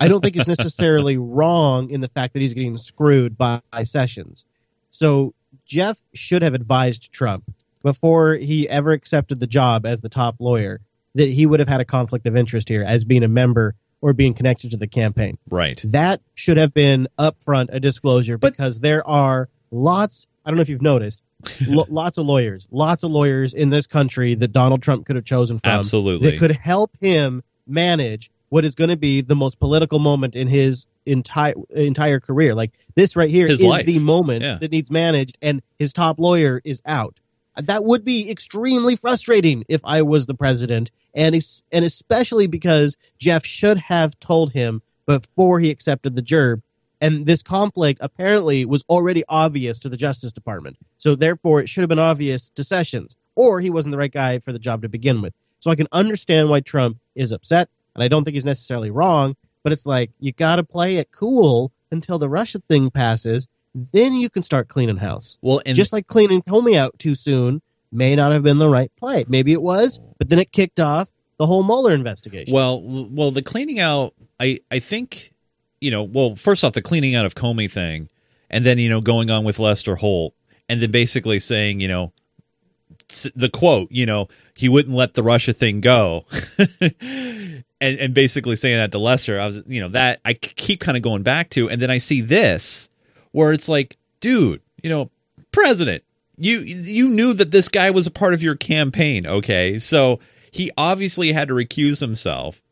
[0.00, 3.82] I don't think it's necessarily wrong in the fact that he's getting screwed by, by
[3.82, 4.44] Sessions.
[4.90, 5.34] So
[5.64, 7.44] Jeff should have advised Trump
[7.82, 10.80] before he ever accepted the job as the top lawyer
[11.14, 14.12] that he would have had a conflict of interest here as being a member or
[14.12, 15.38] being connected to the campaign.
[15.48, 15.80] Right.
[15.86, 20.26] That should have been upfront a disclosure because there are lots.
[20.44, 21.22] I don't know if you've noticed.
[21.66, 25.24] lo- lots of lawyers, lots of lawyers in this country that Donald Trump could have
[25.24, 25.70] chosen from.
[25.70, 26.30] Absolutely.
[26.30, 30.46] That could help him manage what is going to be the most political moment in
[30.48, 32.54] his entire entire career.
[32.54, 33.86] Like this right here is His life.
[33.86, 34.58] the moment Yeah.
[34.60, 37.18] that needs managed, and his top lawyer is out.
[37.56, 41.34] That would be extremely frustrating if I was the president, and
[41.72, 46.62] and especially because Jeff should have told him before he accepted the gerb.
[47.02, 50.78] And this conflict apparently was already obvious to the Justice Department.
[50.98, 54.38] So therefore, it should have been obvious to Sessions, or he wasn't the right guy
[54.38, 55.34] for the job to begin with.
[55.58, 59.34] So I can understand why Trump is upset, and I don't think he's necessarily wrong.
[59.64, 63.48] But it's like you got to play it cool until the Russia thing passes.
[63.74, 65.38] Then you can start cleaning house.
[65.42, 68.92] Well, and just like cleaning Comey out too soon may not have been the right
[68.96, 69.24] play.
[69.26, 72.54] Maybe it was, but then it kicked off the whole Mueller investigation.
[72.54, 75.31] Well, well, the cleaning out, I, I think,
[75.82, 78.08] you know, well, first off, the cleaning out of Comey thing,
[78.48, 80.32] and then you know going on with Lester Holt,
[80.68, 82.12] and then basically saying, you know,
[83.34, 86.24] the quote, you know, he wouldn't let the Russia thing go,
[86.80, 89.40] and and basically saying that to Lester.
[89.40, 91.98] I was, you know, that I keep kind of going back to, and then I
[91.98, 92.88] see this
[93.32, 95.10] where it's like, dude, you know,
[95.50, 96.04] president,
[96.38, 99.80] you you knew that this guy was a part of your campaign, okay?
[99.80, 100.20] So
[100.52, 102.62] he obviously had to recuse himself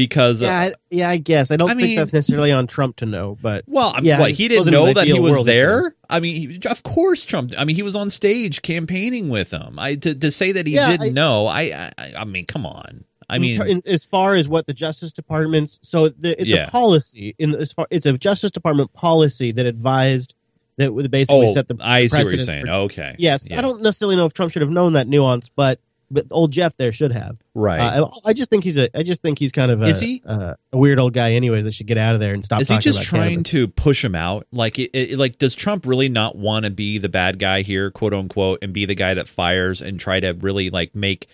[0.00, 2.96] because yeah, I, yeah, I guess I don't I think mean- that's necessarily on Trump
[2.96, 5.94] to know, but well, I'm, yeah, what, he didn't know that he was there.
[6.08, 7.52] I mean, he, of course, Trump.
[7.58, 9.78] I mean, he was on stage campaigning with him.
[9.78, 11.46] I to, to say that he Yeah, didn't I- know.
[11.46, 13.04] I, I I mean, come on.
[13.28, 16.64] I mean, in- as far as what the Justice Department's so the, it's Yeah.
[16.64, 20.34] a policy in as far it's a Justice Department policy that advised
[20.78, 22.64] that would basically Oh, set the I see what you're saying.
[22.66, 23.14] for- Okay.
[23.18, 23.58] Yes, Yeah.
[23.58, 25.78] I don't necessarily know if Trump should have known that nuance, but
[26.10, 27.36] but old Jeff there should have.
[27.54, 27.80] Right.
[27.80, 30.00] Uh, I, I just think he's a I just think he's kind of a, Is
[30.00, 30.22] he?
[30.26, 31.64] uh, a weird old guy, anyways.
[31.64, 32.60] That should get out of there and stop.
[32.60, 33.50] is he just trying cannabis.
[33.52, 34.46] to push him out?
[34.52, 37.90] Like, it, it, like, does Trump really not want to be the bad guy here,
[37.90, 41.28] quote unquote, and be the guy that fires and try to really like make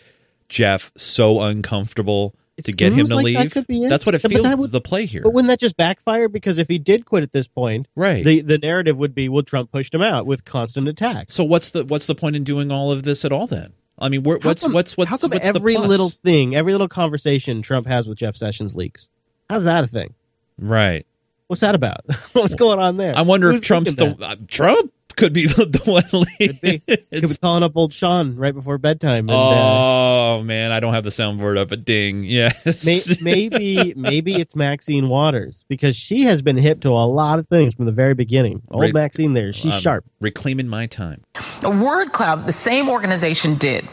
[0.48, 3.52] Jeff so uncomfortable to get him to like leave.
[3.54, 3.88] that it.
[3.88, 4.42] That's what it feels.
[4.44, 5.22] that would- the play here.
[5.22, 6.28] But wouldn't that just backfire?
[6.28, 8.24] Because if he did quit at this point, Right.
[8.24, 11.34] the the narrative would be, well, Trump pushed him out with constant attacks.
[11.34, 13.74] So what's the what's the point in doing all of this at all then?
[13.98, 16.88] I mean, what's come- what's what's how come what's the every little thing, every little
[16.88, 19.08] conversation Trump has with Jeff Sessions leaks?
[19.48, 20.14] How's that a thing?
[20.58, 21.06] right?
[21.46, 22.00] What's that about?
[22.32, 23.16] What's going on there?
[23.16, 26.02] I wonder Who's if Trump's the uh, Trump could be the, the one.
[26.38, 26.78] Could be.
[26.80, 29.28] Could be calling up old Sean right before bedtime.
[29.28, 32.52] And, uh, oh man, I don't have the soundboard up, but ding, yeah.
[32.84, 37.48] may, maybe maybe it's Maxine Waters because she has been hip to a lot of
[37.48, 38.62] things from the very beginning.
[38.70, 38.94] Old Right.
[38.94, 40.04] Maxine, there, she's I'm sharp.
[40.20, 41.22] Reclaiming my time.
[41.62, 43.84] A word cloud, the same organization did,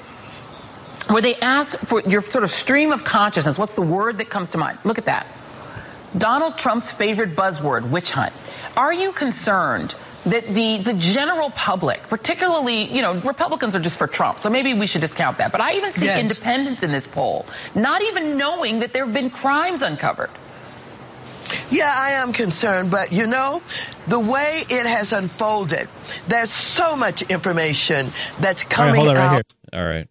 [1.07, 3.57] where they asked for your sort of stream of consciousness.
[3.57, 4.79] What's the word that comes to mind?
[4.83, 5.25] Look at that.
[6.17, 8.33] Donald Trump's favorite buzzword, witch hunt.
[8.77, 9.95] Are you concerned
[10.25, 14.73] that the, the general public, particularly, you know, Republicans are just for Trump, so maybe
[14.73, 15.51] we should discount that.
[15.51, 16.19] But I even see Yes.
[16.19, 17.45] independents in this poll,
[17.75, 20.29] not even knowing that there have been crimes uncovered.
[21.69, 23.61] Yeah, I am concerned, but you know,
[24.07, 25.87] the way it has unfolded,
[26.27, 28.09] there's so much information
[28.39, 29.31] that's All right, coming hold on right out.
[29.33, 29.43] here.
[29.81, 30.07] All right.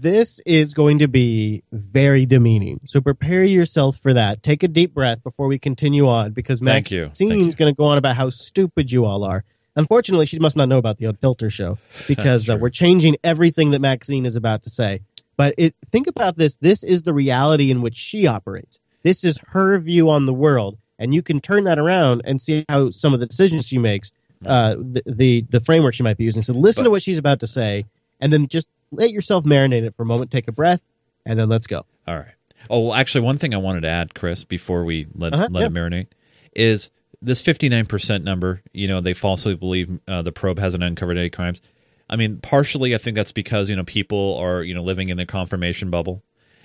[0.00, 2.80] This is going to be very demeaning.
[2.84, 4.44] So prepare yourself for that.
[4.44, 6.60] Take a deep breath before we continue on because
[6.92, 7.06] you.
[7.06, 9.44] Maxine's going to go on about how stupid you all are.
[9.74, 13.80] Unfortunately, she must not know about the Unfilter show because uh, we're changing everything that
[13.80, 15.00] Maxine is about to say.
[15.36, 16.56] But it, think about this.
[16.56, 18.78] This is the reality in which she operates.
[19.02, 22.64] This is her view on the world, and you can turn that around and see
[22.68, 24.12] how some of the decisions she makes,
[24.46, 26.42] uh, the, the the framework she might be using.
[26.42, 27.84] So listen to what she's about to say,
[28.20, 30.30] and then just let yourself marinate it for a moment.
[30.30, 30.82] Take a breath,
[31.26, 31.84] and then let's go.
[32.06, 32.34] All right.
[32.70, 35.66] Oh, well, actually, one thing I wanted to add, Chris, before we let Uh-huh, let
[35.70, 36.08] it marinate,
[36.54, 36.90] is
[37.22, 38.62] this fifty nine percent number.
[38.72, 41.60] You know, they falsely believe uh, the probe hasn't uncovered any crimes.
[42.10, 45.16] I mean, partially, I think that's because you know people are you know living in
[45.16, 46.22] the confirmation bubble,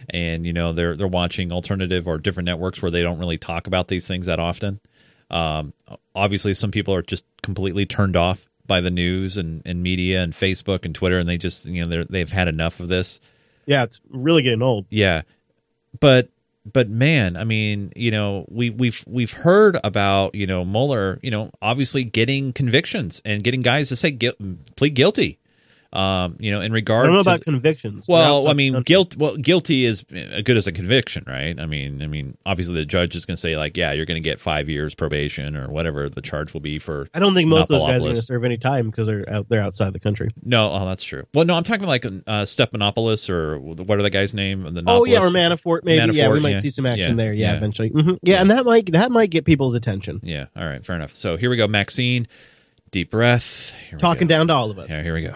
[0.10, 3.68] and you know they're they're watching alternative or different networks where they don't really talk
[3.68, 4.80] about these things that often.
[5.30, 5.74] Um,
[6.16, 10.34] obviously, some people are just completely turned off by the news and, and media and
[10.34, 13.20] Facebook and Twitter, and they just you know they've had enough of this.
[13.66, 14.86] Yeah, it's really getting old.
[14.90, 15.24] Yeah,
[16.00, 16.30] but
[16.66, 21.32] but man, I mean, you know, we we've we've heard about you know Mueller, you
[21.32, 24.38] know, obviously getting convictions and getting guys to say guilt,
[24.76, 25.40] plead guilty.
[25.94, 28.08] Um, you know, in regard I don't know to about convictions.
[28.08, 29.16] Well, I mean, guilt.
[29.16, 31.60] Well, guilty is as good as a conviction, right?
[31.60, 34.22] I mean, I mean, obviously the judge is going to say like, yeah, you're going
[34.22, 37.08] to get five years probation or whatever the charge will be for.
[37.14, 39.30] I don't think most of those guys are going to serve any time because they're
[39.30, 40.30] out, they're outside the country.
[40.44, 41.28] No, oh, that's true.
[41.34, 42.10] Well, no, I'm talking like uh,
[42.44, 44.64] Stephanopoulos or what are the guy's name?
[44.74, 46.16] The Oh yeah, or Manafort maybe.
[46.16, 46.60] yeah, we might yeah.
[46.60, 47.34] see some action Yeah, there.
[47.34, 47.90] Yeah, eventually.
[47.90, 50.22] hmm Yeah, and that might that might get people's attention.
[50.24, 50.48] Yeah.
[50.56, 50.84] All right.
[50.84, 51.14] Fair enough.
[51.16, 51.68] So here we go.
[51.68, 52.28] Maxine,
[52.92, 53.74] deep breath.
[53.90, 54.90] Here Talking down to all of us.
[54.90, 55.04] Yeah.
[55.04, 55.36] Here we go.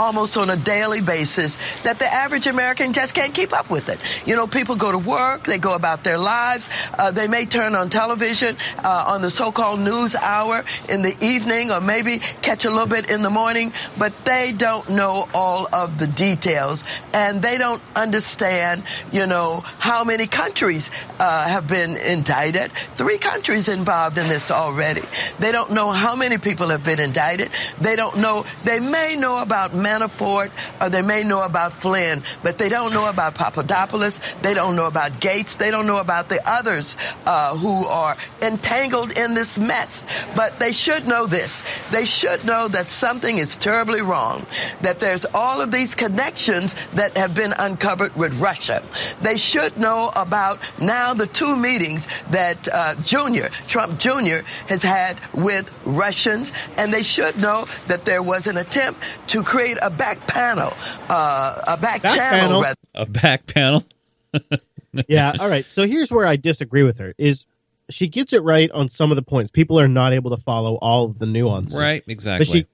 [0.00, 3.98] Almost on a daily basis that the average American just can't keep up with it.
[4.26, 7.74] You know, people go to work, they go about their lives, uh, they may turn
[7.74, 12.70] on television uh, on the so-called news hour in the evening or maybe catch a
[12.70, 16.82] little bit in the morning, but they don't know all of the details
[17.12, 18.82] and they don't understand,
[19.12, 22.72] you know, how many countries uh, have been indicted.
[22.96, 25.02] Three countries involved in this already.
[25.38, 27.50] They don't know how many people have been indicted.
[27.78, 32.58] They don't know, they may know about Manafort or they may know about Flynn, but
[32.58, 34.20] they don't know about Papadopoulos.
[34.42, 35.56] They don't know about Gates.
[35.56, 36.96] They don't know about the others
[37.26, 40.06] uh, who are entangled in this mess.
[40.34, 41.62] But they should know this.
[41.90, 44.46] They should know that something is terribly wrong,
[44.82, 48.82] that there's all of these connections that have been uncovered with Russia.
[49.20, 55.18] They should know about now the two meetings that uh, Junior, Trump Jr., has had
[55.34, 60.26] with Russians, and they should know that there was an attempt to create a back
[60.26, 60.72] panel,
[61.08, 62.74] uh, a back, Back channel, panel.
[62.94, 63.84] A back panel.
[65.08, 65.32] yeah.
[65.38, 65.66] All right.
[65.70, 67.14] So here's where I disagree with her.
[67.18, 67.46] Is
[67.88, 69.50] she gets it right on some of the points.
[69.50, 71.76] People are not able to follow all of the nuances.
[71.76, 72.02] Right.
[72.06, 72.46] But Exactly.
[72.46, 72.66] she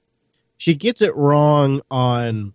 [0.58, 2.52] she gets it wrong on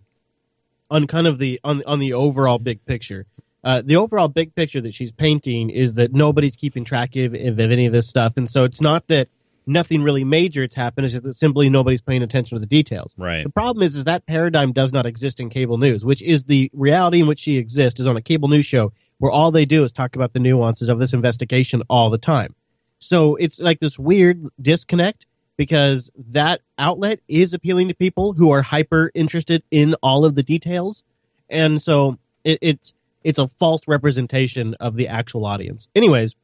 [0.90, 3.26] on kind of the on on the overall big picture.
[3.64, 7.60] Uh, the overall big picture that she's painting is that nobody's keeping track of, of
[7.60, 9.28] any of this stuff, and so it's not that
[9.66, 11.04] nothing really major has happened.
[11.04, 13.14] It's just that simply nobody's paying attention to the details.
[13.16, 13.44] Right.
[13.44, 16.70] The problem is, is that paradigm does not exist in cable news, which is the
[16.72, 18.00] reality in which she exists.
[18.00, 20.88] Is on a cable news show where all they do is talk about the nuances
[20.88, 22.54] of this investigation all the time.
[22.98, 28.62] So it's like this weird disconnect because that outlet is appealing to people who are
[28.62, 31.04] hyper interested in all of the details,
[31.48, 35.88] and so it, it's it's a false representation of the actual audience.
[35.94, 36.34] Anyways,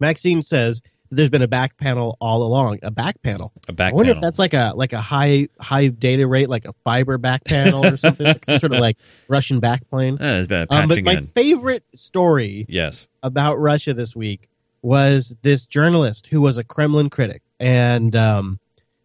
[0.00, 0.82] Maxine says
[1.12, 2.78] there's been a back panel all along.
[2.82, 3.52] A back panel.
[3.68, 4.18] A back I wonder panel.
[4.18, 7.84] if that's like a like a high high data rate, like a fiber back panel
[7.86, 8.96] or something, like some sort of like
[9.28, 10.20] Russian backplane.
[10.20, 11.24] Eh, it's been Um, but my in.
[11.26, 13.08] favorite story Yes.
[13.22, 14.48] about Russia this week
[14.82, 18.58] was this journalist who was a Kremlin critic, and um,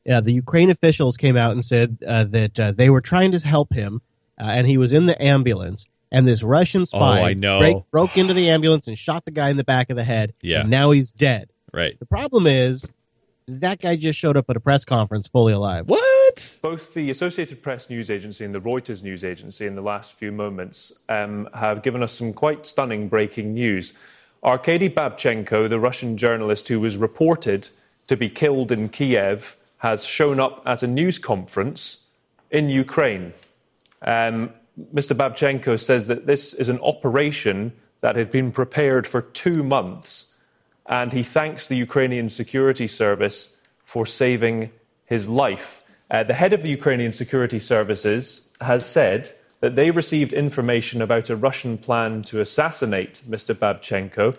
[0.05, 3.39] yeah, the Ukraine officials came out and said uh, that uh, they were trying to
[3.47, 4.01] help him,
[4.39, 7.60] uh, and he was in the ambulance, and this Russian spy Oh, I know.
[7.60, 10.34] break- broke into the ambulance and shot the guy in the back of the head.
[10.41, 10.62] Yeah.
[10.62, 11.49] and now he's dead.
[11.74, 11.99] Right.
[11.99, 12.86] The problem is
[13.47, 15.88] that guy just showed up at a press conference fully alive.
[15.88, 16.59] What?
[16.61, 20.32] Both the Associated Press news agency and the Reuters news agency in the last few
[20.32, 23.93] moments um, have given us some quite stunning breaking news.
[24.43, 27.70] Arkady Babchenko, the Russian journalist who was reported
[28.07, 32.05] to be killed in Kiev, has shown up at a news conference
[32.51, 33.34] in Ukraine.
[34.01, 34.51] Um,
[34.93, 35.15] Mr.
[35.15, 40.26] Babchenko says that this is an operation that had been prepared for two months,
[40.88, 44.71] and he thanks the Ukrainian security service for saving
[45.05, 45.81] his life.
[46.09, 51.29] Uh, the head of the Ukrainian security services has said that they received information about
[51.29, 53.53] a Russian plan to assassinate Mr.
[53.55, 54.38] Babchenko,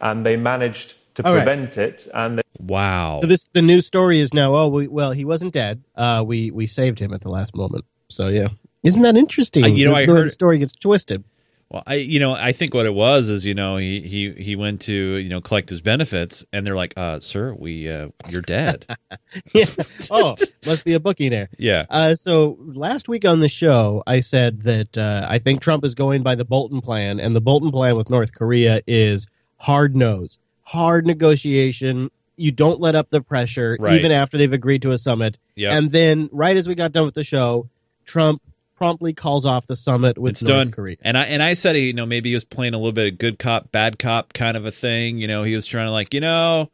[0.00, 1.44] and they managed to All right.
[1.44, 2.08] prevent it.
[2.14, 3.18] And they- wow.
[3.20, 4.54] So this the news story is now.
[4.54, 5.82] Oh, we, well, he wasn't dead.
[5.94, 7.84] Uh, we we saved him at the last moment.
[8.08, 8.48] So yeah,
[8.82, 9.64] isn't that interesting?
[9.64, 11.22] Uh, you know, the, I the way heard- the story gets twisted.
[11.70, 14.54] Well, I you know I think what it was is you know he he he
[14.56, 18.42] went to you know collect his benefits and they're like, uh, sir, we uh, you're
[18.42, 18.86] dead.
[19.54, 19.64] yeah.
[20.10, 20.36] Oh,
[20.66, 21.48] must be a bookie there.
[21.58, 21.86] Yeah.
[21.90, 25.94] Uh, so last week on the show, I said that uh, I think Trump is
[25.94, 29.26] going by the Bolton plan, and the Bolton plan with North Korea is
[29.58, 32.10] hard nose, hard negotiation.
[32.36, 33.94] You don't let up the pressure, Right.
[33.94, 35.38] even after they've agreed to a summit.
[35.54, 35.72] Yep.
[35.72, 37.68] And then, right as we got done with the show,
[38.04, 38.42] Trump
[38.84, 40.70] promptly calls off the summit with it's North done.
[40.70, 40.96] Korea.
[41.00, 43.18] And I and I said you know maybe he was playing a little bit of
[43.18, 45.18] good cop bad cop kind of a thing.
[45.18, 46.70] You know he was trying to like you know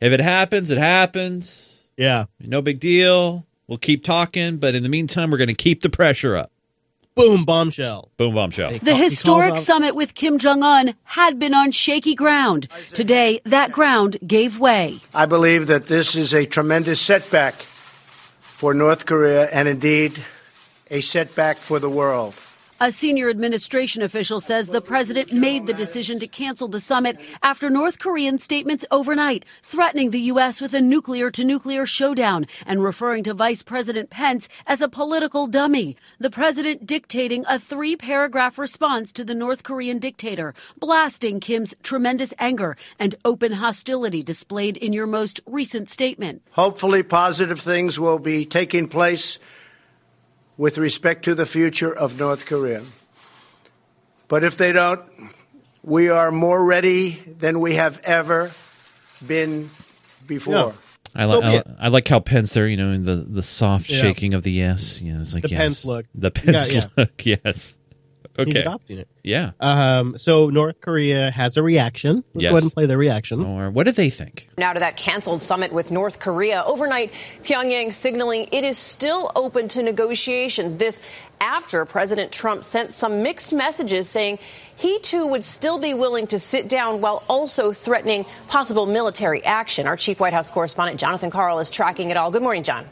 [0.00, 1.84] if it happens it happens.
[1.96, 2.24] Yeah.
[2.40, 3.46] No big deal.
[3.66, 6.50] We'll keep talking, but in the meantime we're going to keep the pressure up.
[7.14, 8.10] Boom, bombshell.
[8.16, 8.78] Boom bombshell.
[8.78, 12.68] The historic summit with Kim Jong un had been on shaky ground.
[12.94, 15.00] Today, that ground gave way.
[15.14, 20.24] I believe that this is a tremendous setback for North Korea and indeed
[20.92, 22.34] a setback for the world.
[22.80, 27.70] A senior administration official says the president made the decision to cancel the summit after
[27.70, 30.60] North Korean statements overnight, threatening the U.S.
[30.60, 35.46] with a nuclear to nuclear showdown and referring to Vice President Pence as a political
[35.46, 35.96] dummy.
[36.18, 42.34] The president dictating a three paragraph response to the North Korean dictator, blasting Kim's tremendous
[42.40, 46.42] anger and open hostility displayed in your most recent statement.
[46.50, 49.38] Hopefully, positive things will be taking place
[50.62, 52.80] with respect to the future of North Korea.
[54.28, 55.02] But if they don't,
[55.82, 58.52] we are more ready than we have ever
[59.26, 59.70] been
[60.24, 60.74] before.
[61.16, 63.90] I, li- I, li- I like how Pence there, you know, in the, the soft
[63.90, 64.02] Yeah.
[64.02, 65.00] shaking of the yes.
[65.00, 65.58] You know, it's like The yes.
[65.58, 66.06] Pence look.
[66.14, 66.86] The Yeah, Pence yeah.
[66.96, 67.76] look, yes.
[68.38, 68.50] Okay.
[68.50, 69.08] He's adopting it.
[69.22, 69.50] Yeah.
[69.60, 72.24] Um, so North Korea has a reaction.
[72.34, 72.50] Let's Yes.
[72.50, 73.44] go ahead and play the reaction.
[73.44, 74.48] Or what did they think?
[74.56, 76.62] Now to that canceled summit with North Korea.
[76.66, 77.12] Overnight,
[77.44, 80.76] Pyongyang signaling it is still open to negotiations.
[80.76, 81.00] This
[81.40, 84.38] after President Trump sent some mixed messages saying
[84.76, 89.86] he too would still be willing to sit down while also threatening possible military action.
[89.86, 92.30] Our chief White House correspondent Jonathan Karl is tracking it all.
[92.30, 92.86] Good morning, John.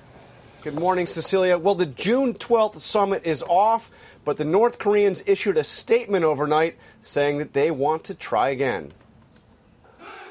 [0.62, 1.56] Good morning, Cecilia.
[1.56, 3.90] Well, the June 12th summit is off,
[4.30, 8.92] but the North Koreans issued a statement overnight saying that they want to try again.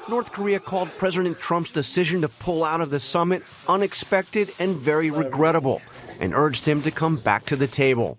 [0.08, 5.10] North Korea called President Trump's decision to pull out of the summit unexpected and very
[5.10, 5.82] regrettable
[6.18, 8.16] and urged him to come back to the table.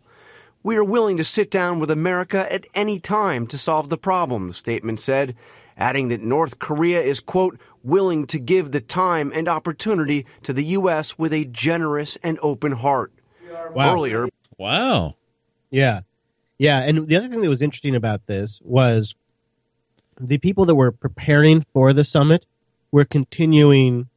[0.61, 4.49] We are willing to sit down with America at any time to solve the problem,
[4.49, 5.36] the statement said,
[5.75, 10.65] adding that North Korea is, quote, willing to give the time and opportunity to the
[10.77, 11.17] U.S.
[11.17, 13.11] with a generous and open heart.
[13.73, 13.95] Wow.
[13.95, 14.27] Earlier,
[14.61, 15.15] Wow.
[15.72, 16.01] Yeah.
[16.59, 16.80] Yeah.
[16.80, 19.15] And the other thing that was interesting about this was
[20.19, 22.45] the people that were preparing for the summit
[22.91, 24.07] were continuing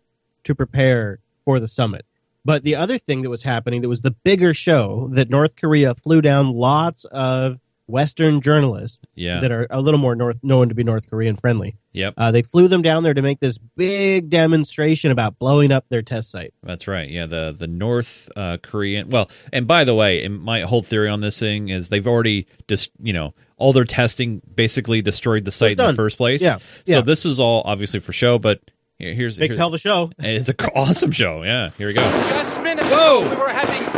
[0.43, 2.05] to prepare for the summit.
[2.45, 5.95] But the other thing that was happening that was the bigger show that North Korea
[5.95, 9.41] flew down lots of Western journalists Yeah.
[9.41, 11.77] that are a little more North known to be North Korean friendly.
[11.93, 12.15] Yep.
[12.17, 16.03] Uh, they flew them down there to make this big demonstration about blowing up their
[16.03, 16.55] test site.
[16.63, 17.09] That's right.
[17.09, 19.11] Yeah, the the North uh, Korean.
[19.11, 22.47] Well, and by the way, and my whole theory on this thing is they've already
[22.69, 26.41] just you know all their testing basically destroyed the site in the first place.
[26.43, 26.97] Yeah, yeah.
[26.97, 28.61] So this is all obviously for show, but
[28.99, 30.11] here's Makes here- hell of a show.
[30.19, 31.43] It's an awesome show.
[31.45, 31.71] Yeah.
[31.79, 32.01] Here we go.
[32.31, 33.94] Just minutes ago, we were having dinner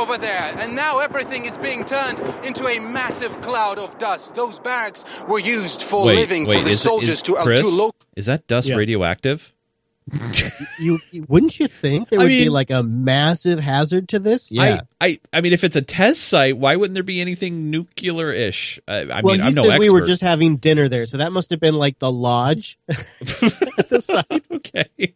[0.00, 4.34] over there, and now everything is being turned into a massive cloud of dust.
[4.34, 7.44] Those barracks were used for Wait, living wait, for the is soldiers is- to, uh,
[7.44, 8.76] Chris, to lo- Is that dust Yeah.
[8.76, 9.52] radioactive?
[10.80, 14.50] you, you wouldn't you think there I would be like a massive hazard to this?
[14.50, 14.80] Yeah.
[15.00, 18.80] I, I, I mean, if it's a test site, why wouldn't there be anything nuclear-ish?
[18.88, 19.78] I, I well, mean, he I'm no expert.
[19.78, 23.88] we were just having dinner there, so that must have been like the lodge at
[23.88, 24.48] the site.
[24.50, 25.14] okay.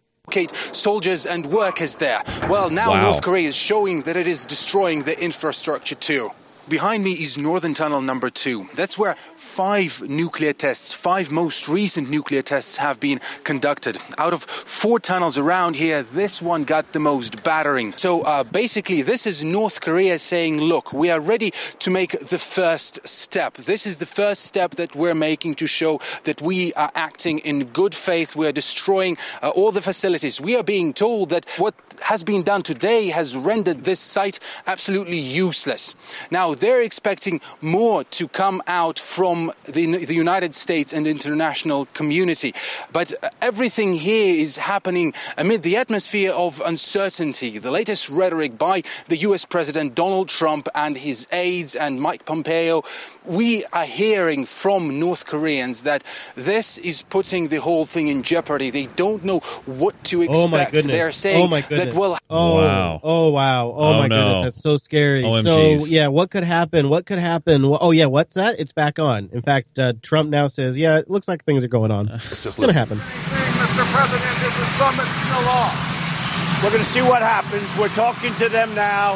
[0.72, 2.22] Soldiers and workers there.
[2.48, 3.02] Well, now Wow.
[3.02, 6.30] North Korea is showing that it is destroying the infrastructure too.
[6.68, 8.68] Behind me is Northern Tunnel number two.
[8.74, 13.96] That's where five nuclear tests, five most recent nuclear tests have been conducted.
[14.18, 17.92] Out of four tunnels around here, this one got the most battering.
[17.92, 22.38] So uh, basically, this is North Korea saying, look, we are ready to make the
[22.38, 23.54] first step.
[23.72, 27.66] This is the first step that we're making to show that we are acting in
[27.66, 28.34] good faith.
[28.34, 30.40] We are destroying uh, all the facilities.
[30.40, 35.18] We are being told that what has been done today has rendered this site absolutely
[35.18, 35.94] useless.
[36.30, 39.33] Now, they're expecting more to come out from
[39.64, 42.54] the, the United States and international community.
[42.92, 47.58] But everything here is happening amid the atmosphere of uncertainty.
[47.58, 52.82] The latest rhetoric by the US President Donald Trump and his aides and Mike Pompeo,
[53.24, 56.04] we are hearing from North Koreans that
[56.34, 58.70] this is putting the whole thing in jeopardy.
[58.70, 60.44] They don't know what to expect.
[60.44, 60.86] Oh my goodness!
[60.86, 61.94] They're saying oh my goodness!
[61.94, 63.00] that, well, oh Wow.
[63.02, 63.66] oh wow!
[63.68, 64.16] Oh, Oh, my no.
[64.16, 64.42] goodness!
[64.44, 65.22] That's so scary.
[65.42, 66.88] So yeah, what could happen?
[66.90, 67.62] What could happen?
[67.64, 68.58] Oh yeah, what's that?
[68.58, 69.30] It's back on.
[69.32, 72.08] In fact, uh, Trump now says, yeah, it looks like things are going on.
[72.30, 72.98] it's just going to happen.
[72.98, 73.84] Mr.
[73.92, 76.62] President, is the summit still off?
[76.62, 77.64] We're going to see what happens.
[77.78, 79.14] We're talking to them now.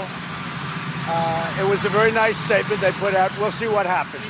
[1.10, 3.30] Uh, it was a very nice statement they put out.
[3.38, 4.24] We'll see what happens.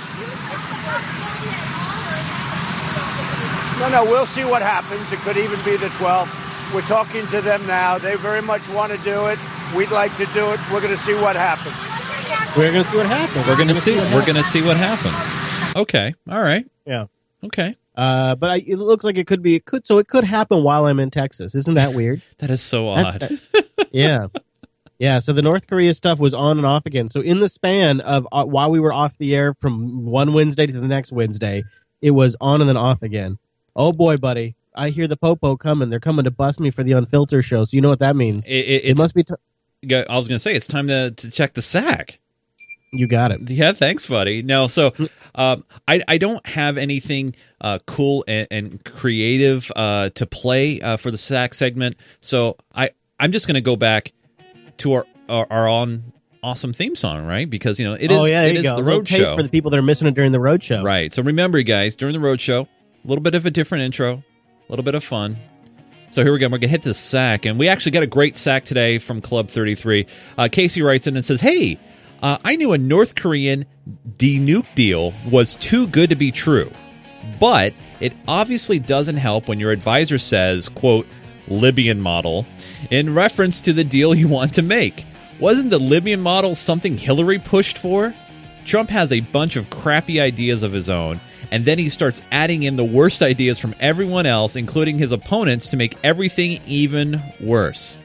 [3.81, 5.13] No, no, we'll see what happens.
[5.13, 6.75] It could even be the 12th.
[6.75, 7.97] We're talking to them now.
[7.99, 9.39] They very much want to do it.
[9.77, 10.59] We'd like to do it.
[10.73, 11.75] We're going to see what happens.
[12.57, 13.47] We're going to see what happens.
[13.47, 13.97] We're gonna see.
[14.15, 15.77] We're gonna see what happens.
[15.77, 16.15] Okay.
[16.29, 16.67] All right.
[16.87, 17.07] Yeah.
[17.45, 17.77] Okay.
[17.95, 19.55] Uh, but I, it looks like it could be.
[19.55, 19.87] It could.
[19.87, 21.55] So it could happen while I'm in Texas.
[21.55, 22.21] Isn't that weird?
[22.39, 23.21] That is so That- odd.
[23.53, 24.27] that- yeah.
[24.99, 27.09] Yeah, so the North Korea stuff was on and off again.
[27.09, 30.67] So in the span of uh, while we were off the air from one Wednesday
[30.67, 31.63] to the next Wednesday,
[32.03, 33.39] it was on and then off again.
[33.77, 35.89] Oh boy, buddy, I hear the popo coming.
[35.89, 37.63] They're coming to bust me for the unfiltered show.
[37.65, 38.47] So you know what that means?
[38.47, 39.23] It, it, It must be.
[39.23, 39.35] T-
[39.95, 42.19] I was gonna say it's time to to check the sack.
[42.93, 43.49] you got it.
[43.49, 44.43] Yeah, thanks, buddy.
[44.43, 44.93] No, so
[45.37, 50.97] um, I I don't have anything uh, cool and, and creative uh, to play uh,
[50.97, 51.97] for the sack segment.
[52.21, 52.91] So I
[53.21, 54.13] I'm just gonna go back
[54.79, 56.13] to our our, our on
[56.43, 57.49] awesome theme song, right?
[57.49, 58.77] Because you know it is oh yeah, there it you is go.
[58.77, 60.83] the road taste show, for the people that are missing it during the road show.
[60.83, 61.13] right?
[61.13, 64.23] So remember, guys, during the road show, a little bit of a different intro, a
[64.69, 65.37] little bit of fun.
[66.11, 66.49] So here we go.
[66.49, 69.51] We're gonna hit the sack, and we actually got a great sack today from Club
[69.51, 70.07] Thirty Three.
[70.37, 71.79] Uh, Casey writes in and says, "Hey,
[72.23, 73.67] uh, I knew a North Korean
[74.17, 76.71] denuke deal was too good to be true,
[77.39, 81.07] but it obviously doesn't help when your advisor says, quote,
[81.49, 82.47] Libyan model,
[82.91, 85.05] in reference to the deal you want to make.
[85.41, 88.15] Wasn't the Libyan model something Hillary pushed for?
[88.65, 91.21] Trump has a bunch of crappy ideas of his own,
[91.51, 95.69] and then he starts adding in the worst ideas from everyone else, including his opponents,
[95.69, 97.99] to make everything even worse.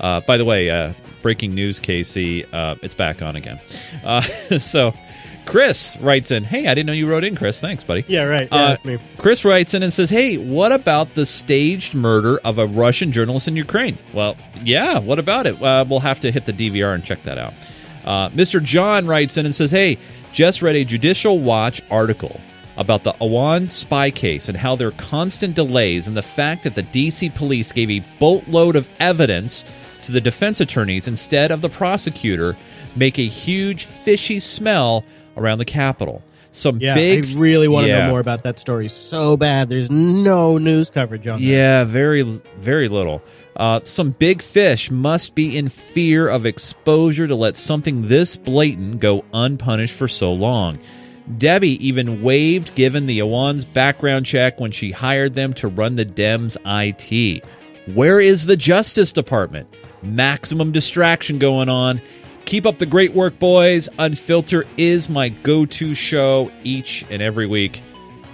[0.00, 0.92] Uh, by the way, uh,
[1.22, 3.60] breaking news, Casey, uh, it's back on again.
[4.04, 4.20] Uh,
[4.58, 4.94] so,
[5.48, 7.58] Chris writes in, "Hey, I didn't know you wrote in, Chris.
[7.58, 8.48] Thanks, buddy." Yeah, right.
[8.52, 8.98] Yeah, Uh, that's me.
[9.16, 13.48] Chris writes in and says, "Hey, what about the staged murder of a Russian journalist
[13.48, 14.98] in Ukraine?" Well, yeah.
[14.98, 15.60] What about it?
[15.62, 17.54] Uh, we'll have to hit the DVR and check that out.
[18.04, 18.62] Uh, Mr.
[18.62, 19.96] John writes in and says, "Hey,
[20.32, 22.40] just read a Judicial Watch article."
[22.76, 26.76] About the Awan spy case and how there are constant delays, and the fact that
[26.76, 29.64] the DC police gave a boatload of evidence
[30.02, 32.54] to the defense attorneys instead of the prosecutor
[32.94, 35.04] make a huge fishy smell
[35.38, 36.22] around the Capitol.
[36.52, 37.26] Some Yeah, big.
[37.26, 38.04] I really want to Yeah.
[38.06, 39.68] know more about that story so bad.
[39.68, 41.46] There's no news coverage on that.
[41.46, 42.22] Yeah, very,
[42.58, 43.22] very little.
[43.56, 49.00] Uh, some big fish must be in fear of exposure to let something this blatant
[49.00, 50.78] go unpunished for so long.
[51.36, 56.06] Debbie even waived given the Awan's background check when she hired them to run the
[56.06, 57.44] Dems IT.
[57.94, 59.68] Where is the Justice Department?
[60.02, 62.00] Maximum distraction going on.
[62.48, 63.90] Keep up the great work, boys.
[63.98, 67.82] Unfilter is my go to show each and every week.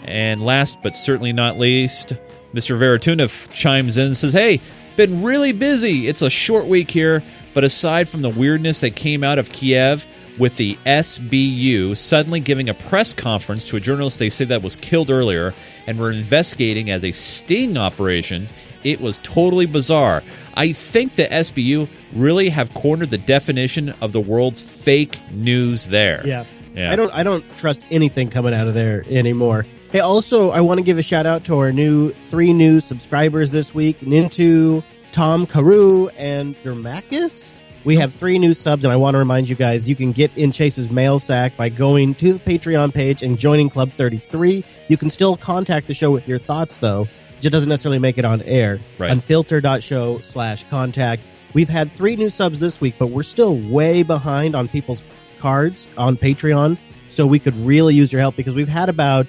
[0.05, 2.13] And last but certainly not least,
[2.53, 2.79] Mr.
[2.79, 4.61] Veratuna chimes in and says, Hey,
[4.95, 6.07] been really busy.
[6.07, 10.07] It's a short week here, but aside from the weirdness that came out of Kiev
[10.39, 14.77] with the SBU suddenly giving a press conference to a journalist they say that was
[14.77, 15.53] killed earlier
[15.89, 18.49] and were investigating as a sting operation,
[18.85, 20.23] it was totally bizarre.
[20.55, 26.23] I think the SBU really have cornered the definition of the world's fake news there.
[26.27, 26.45] Yeah.
[26.75, 26.93] Yeah.
[26.93, 29.65] I don't I don't trust anything coming out of there anymore.
[29.91, 33.53] Hey, also, I want to give a shout out to our new three new subscribers
[33.53, 34.83] this week: Nintu,
[35.13, 37.53] Tom Carew, and Dermakis.
[37.85, 40.37] We have three new subs, and I want to remind you guys you can get
[40.37, 44.65] in Chase's mail sack by going to the Patreon page and joining Club 33.
[44.89, 47.07] You can still contact the show with your thoughts, though.
[47.45, 48.81] It just doesn't necessarily make it on air.
[48.97, 49.11] Right.
[49.11, 51.23] Unfilter.show slash contact.
[51.53, 55.03] We've had three new subs this week, but we're still way behind on people's
[55.41, 56.79] cards on Patreon.
[57.09, 59.27] So we could really use your help because we've had about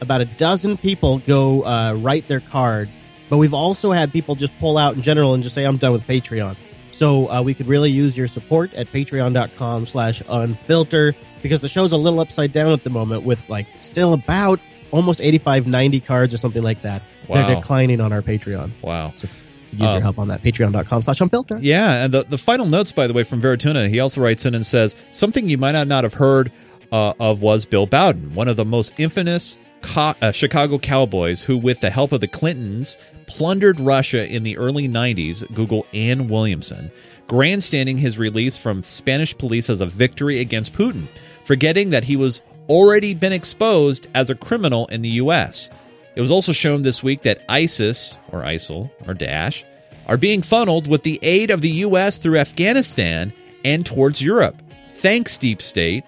[0.00, 2.88] about a dozen people go uh, write their card,
[3.28, 5.90] but we've also had people just pull out in general and just say, I'm done
[5.90, 6.54] with Patreon.
[6.92, 11.90] So uh, we could really use your support at patreon.com slash unfilter because the show's
[11.90, 14.60] a little upside down at the moment with like still about
[14.96, 17.02] almost 85, 90 cards or something like that.
[17.28, 17.46] Wow.
[17.46, 18.70] They're declining on our Patreon.
[18.82, 19.12] Wow.
[19.16, 19.28] So
[19.72, 20.42] use your Um, help on that.
[20.42, 21.58] Patreon.com slash unfilter.
[21.62, 24.54] Yeah, and the, the final notes, by the way, from Verituna, he also writes in
[24.54, 26.50] and says something you might not, not have heard
[26.92, 31.56] uh, of was Bill Browder, one of the most infamous co- uh, Chicago Cowboys who,
[31.56, 35.52] with the help of the Clintons, plundered Russia in the early 90s.
[35.52, 36.92] Google Anne Williamson,
[37.26, 41.08] grandstanding his release from Spanish police as a victory against Putin,
[41.44, 45.70] forgetting that he was already been exposed as a criminal in the U.S.
[46.14, 49.64] It was also shown this week that ISIS, or ISIL, or Daesh,
[50.06, 52.18] are being funneled with the aid of the U.S.
[52.18, 53.32] through Afghanistan
[53.64, 54.62] and towards Europe.
[54.94, 56.04] Thanks, Deep State.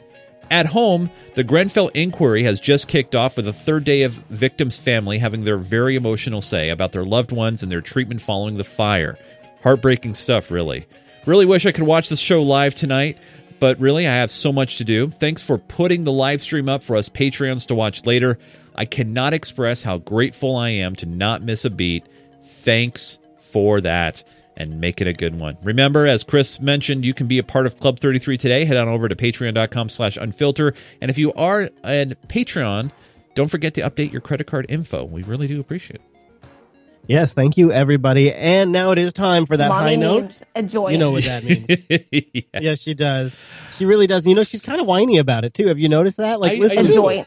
[0.51, 4.79] At home, the Grenfell inquiry has just kicked off with a third day of victims'
[4.79, 8.65] family having their very emotional say about their loved ones and their treatment following the
[8.65, 9.19] fire.
[9.63, 10.87] Heartbreaking stuff, really.
[11.27, 13.19] Really wish I could watch this show live tonight,
[13.61, 15.11] but really, I have so much to do.
[15.11, 18.39] Thanks for putting the live stream up for us Patreons to watch later.
[18.75, 22.07] I cannot express how grateful I am to not miss a beat.
[22.45, 24.23] Thanks for that
[24.57, 25.57] and make it a good one.
[25.63, 28.65] Remember, as Chris mentioned, you can be a part of Club 33 today.
[28.65, 30.75] Head on over to patreon.com slash unfilter.
[31.01, 32.91] And if you are a Patreon,
[33.35, 35.05] don't forget to update your credit card info.
[35.05, 36.08] We really do appreciate it.
[37.09, 38.33] Yes, thank you, everybody.
[38.33, 40.21] And now it is time for that Mommy high note.
[40.23, 40.93] needs a joint.
[40.93, 42.45] You know what that means.
[42.61, 43.37] Yes, she does.
[43.73, 44.27] She really does.
[44.27, 45.69] You know, she's kind of whiny about it too.
[45.69, 46.39] Have you noticed that?
[46.39, 47.09] Like, I- listen I to do.
[47.09, 47.27] her.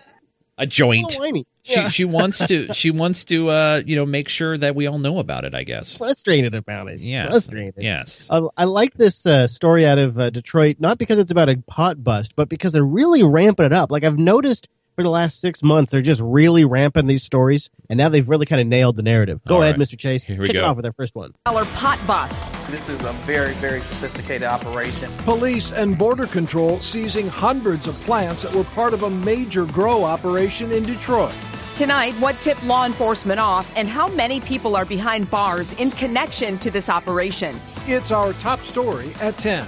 [0.58, 1.04] A joint.
[1.04, 1.46] A little whiny.
[1.64, 1.90] She Yeah.
[1.90, 5.18] she wants to she wants to uh you know make sure that we all know
[5.18, 5.56] about it.
[5.56, 5.98] I guess.
[5.98, 7.00] frustrated about it.
[7.00, 7.30] She's Yes.
[7.32, 7.76] frustrated.
[7.78, 8.28] Yes.
[8.30, 11.58] I, I like this uh, story out of uh, Detroit, not because it's about a
[11.68, 13.92] pot bust, but because they're really ramping it up.
[13.92, 17.98] Like I've noticed for the last six months, they're just really ramping these stories, and
[17.98, 19.42] now they've really kind of nailed the narrative.
[19.48, 19.88] Go All ahead, right.
[19.88, 19.98] Mr.
[19.98, 20.24] Chase.
[20.24, 20.66] Here we Kick it go.
[20.66, 21.34] off with our first one.
[21.46, 22.54] dollar pot bust.
[22.70, 25.12] This is a very, very sophisticated operation.
[25.20, 30.04] Police and Border Control seizing hundreds of plants that were part of a major grow
[30.04, 31.34] operation in Detroit.
[31.76, 36.58] Tonight, what tipped law enforcement off and how many people are behind bars in connection
[36.60, 37.60] to this operation.
[37.88, 39.66] It's our top story at 10.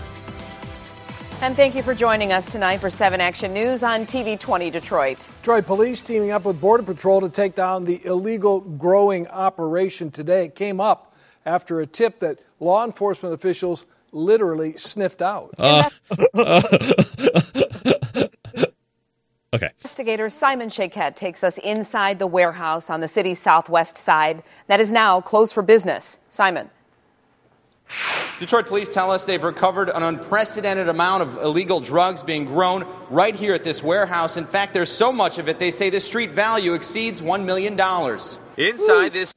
[1.44, 5.18] And thank you for joining us tonight for 7 Action News on TV 20 Detroit.
[5.42, 10.46] Detroit police teaming up with Border Patrol to take down the illegal growing operation today.
[10.46, 11.14] It came up
[11.46, 15.54] after a tip that law enforcement officials literally sniffed out.
[15.58, 15.90] Uh,
[19.54, 19.72] okay.
[19.82, 24.94] Investigator Simon Shaykhet takes us inside the warehouse on the city's southwest side that is
[24.94, 26.20] now closed for business.
[26.32, 26.70] Simon.
[28.40, 33.36] Detroit police tell us they've recovered an unprecedented amount of illegal drugs being grown right
[33.36, 34.36] here at this warehouse.
[34.38, 37.80] In fact, there's so much of it, they say the street value exceeds $1 million.
[38.58, 39.34] Inside this.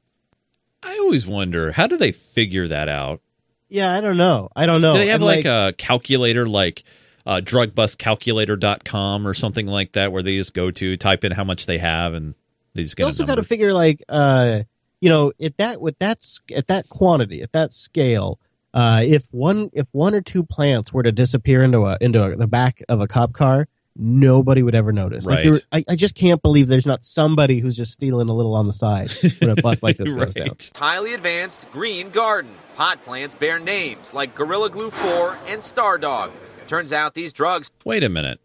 [0.82, 3.20] I always wonder how do they figure that out?
[3.68, 4.50] Yeah, I don't know.
[4.54, 4.94] I don't know.
[4.94, 6.84] Do they have And, like, a calculator like
[7.26, 11.66] uh, drugbustcalculator.com or something like that where they just go to type in how much
[11.66, 12.34] they have and
[12.74, 14.60] they just you get a also got to figure like uh
[15.00, 16.18] you know at that with that
[16.54, 18.38] at that quantity at that scale
[18.76, 22.36] uh if one if one or two plants were to disappear into a into a,
[22.36, 23.66] the back of a cop car
[23.98, 25.44] nobody would ever notice like Right.
[25.44, 28.66] there, I, I just can't believe there's not somebody who's just stealing a little on
[28.66, 29.10] the side
[29.40, 32.52] when a bus like this goes down Highly advanced green garden.
[32.74, 36.30] Pot plants bear names like Gorilla Glue 4 and Star Dog.
[36.66, 38.38] Turns out these drugs Wait a minute.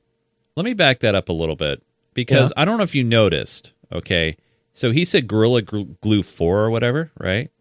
[0.56, 3.74] Let me back that up a little bit because I don't know if you noticed.
[3.92, 4.38] Okay.
[4.72, 7.52] So he said Gorilla Glue 4 or whatever, right?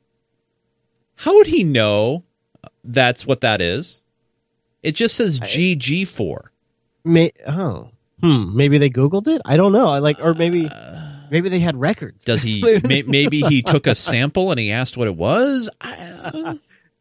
[1.16, 2.22] How would he know
[2.84, 4.00] that's what that is?
[4.82, 6.48] It just says GG4.
[7.04, 7.90] May, oh
[8.22, 10.68] hmm maybe they googled it i don't know I like or maybe
[11.30, 12.60] maybe they had records Does he?
[12.86, 15.70] may, maybe he took a sample and he asked what it was.
[15.80, 16.54] I, uh,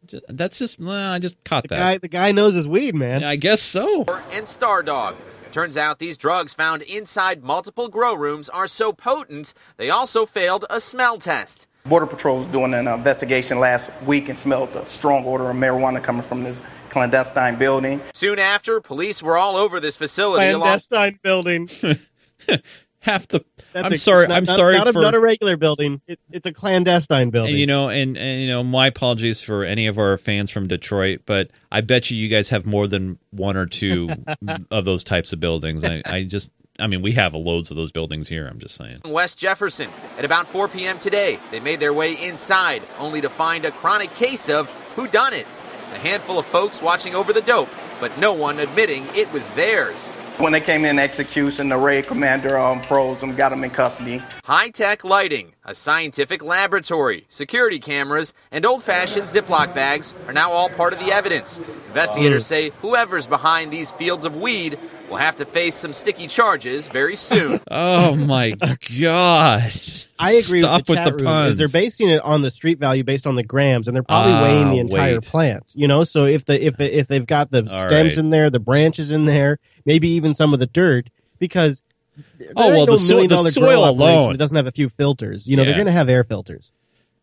[0.05, 0.80] ju- that's just.
[0.80, 1.77] uh, I just caught that.
[1.77, 4.05] guy, the guy knows his weed man I guess so.
[4.32, 5.15] and Star Dog.
[5.51, 10.63] Turns out these drugs found inside multiple grow rooms are so potent, they also failed
[10.69, 11.67] a smell test.
[11.89, 16.01] Border Patrol was doing an investigation last week and smelled a strong odor of marijuana
[16.03, 17.99] coming from this clandestine building.
[18.13, 21.69] Soon after, police were all over this facility along clandestine building
[22.99, 23.43] half the.
[23.73, 24.27] That's I'm a- sorry.
[24.27, 26.01] not- I'm not- sorry Not a, for not a regular building.
[26.07, 27.51] It, it's a clandestine building.
[27.53, 30.67] And, you know, and, and you know, my apologies for any of our fans from
[30.67, 34.09] Detroit, but I bet you you guys have more than one or two
[34.71, 35.83] of those types of buildings.
[35.83, 36.49] I, I just,
[36.80, 38.47] I mean, we have loads of those buildings here.
[38.47, 39.01] I'm just saying.
[39.05, 39.89] West Jefferson.
[40.17, 40.97] At about 4 p.m.
[40.97, 45.34] today, they made their way inside, only to find a chronic case of who done
[45.34, 45.47] it.
[45.93, 47.69] A handful of folks watching over the dope,
[47.99, 50.07] but no one admitting it was theirs.
[50.38, 54.23] When they came in execution, the raid commander um, froze them, got them in custody.
[54.45, 60.53] High tech lighting, a scientific laboratory, security cameras, and old fashioned Ziploc bags are now
[60.53, 61.59] all part of the evidence.
[61.88, 64.80] Investigators say whoever's behind these fields of weed
[65.10, 67.60] will have to face some sticky charges very soon.
[67.72, 68.51] Oh my
[68.99, 69.74] god!
[70.20, 71.49] I agree Stop with the chat room, puns.
[71.51, 74.34] is they're basing it on the street value based on the grams, and they're probably
[74.34, 75.24] Ah, weighing the entire wait.
[75.24, 75.72] plant.
[75.76, 78.18] You know, so if the if if they've got the All stems right.
[78.18, 81.82] in there, the branches in there, maybe even some of the dirt, because
[82.38, 84.32] there Oh, well, no the so- the soil alone.
[84.34, 85.47] that doesn't have a few filters.
[85.47, 86.72] You know, they're going to have air filters.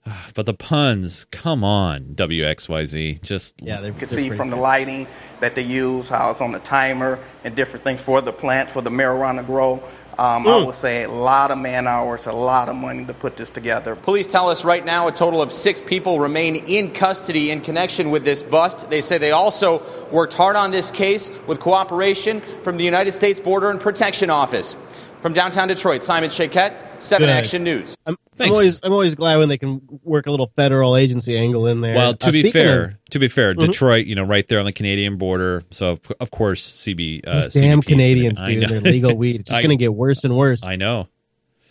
[0.35, 3.23] But the puns, come on, WXYZ.
[3.23, 5.07] Just yeah, You can see from the lighting
[5.41, 8.83] that they use, how it's on the timer, and different things for the plant, for
[8.83, 9.83] the marijuana grow.
[10.19, 10.67] Um, I Mm.
[10.67, 13.95] would say a lot of man hours, a lot of money to put this together.
[13.95, 18.11] Police tell us right now a total of six people remain in custody in connection
[18.11, 18.89] with this bust.
[18.89, 23.41] They say they also worked hard on this case with cooperation from the United States
[23.41, 24.75] Border and Protection Office.
[25.27, 27.33] From downtown Detroit, Simon Shaykhet, 7 Good.
[27.33, 27.97] Action News.
[28.07, 31.67] I'm, I'm always I'm always glad when they can work a little federal agency angle
[31.67, 31.97] in there.
[31.97, 33.67] Well, to Uh, be fair, of- to be fair, Mhm.
[33.67, 35.65] Detroit, you know, right there on the Canadian border.
[35.73, 37.23] So of- of course, CB.
[37.27, 39.41] Uh, Those damn CBP 's Canadians, gonna- dude, their legal weed.
[39.41, 40.65] It's just going to get worse and worse.
[40.65, 41.09] I know.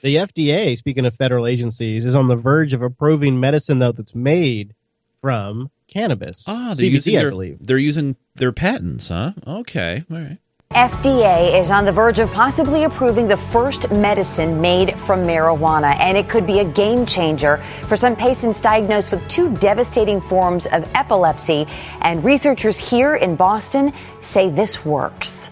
[0.02, 4.14] The FDA, speaking of federal agencies, is on the verge of approving medicine though that's
[4.14, 4.74] made
[5.22, 6.44] from cannabis.
[6.46, 7.58] Ah, they're CBD, using I believe.
[7.62, 9.32] They're using their patents, huh?
[9.48, 10.40] Okay, all right.
[10.76, 16.18] FDA is on the verge of possibly approving the first medicine made from marijuana, and
[16.18, 20.84] it could be a game changer for some patients diagnosed with two devastating forms of
[20.94, 21.66] epilepsy.
[22.02, 25.50] And researchers here in Boston say this works.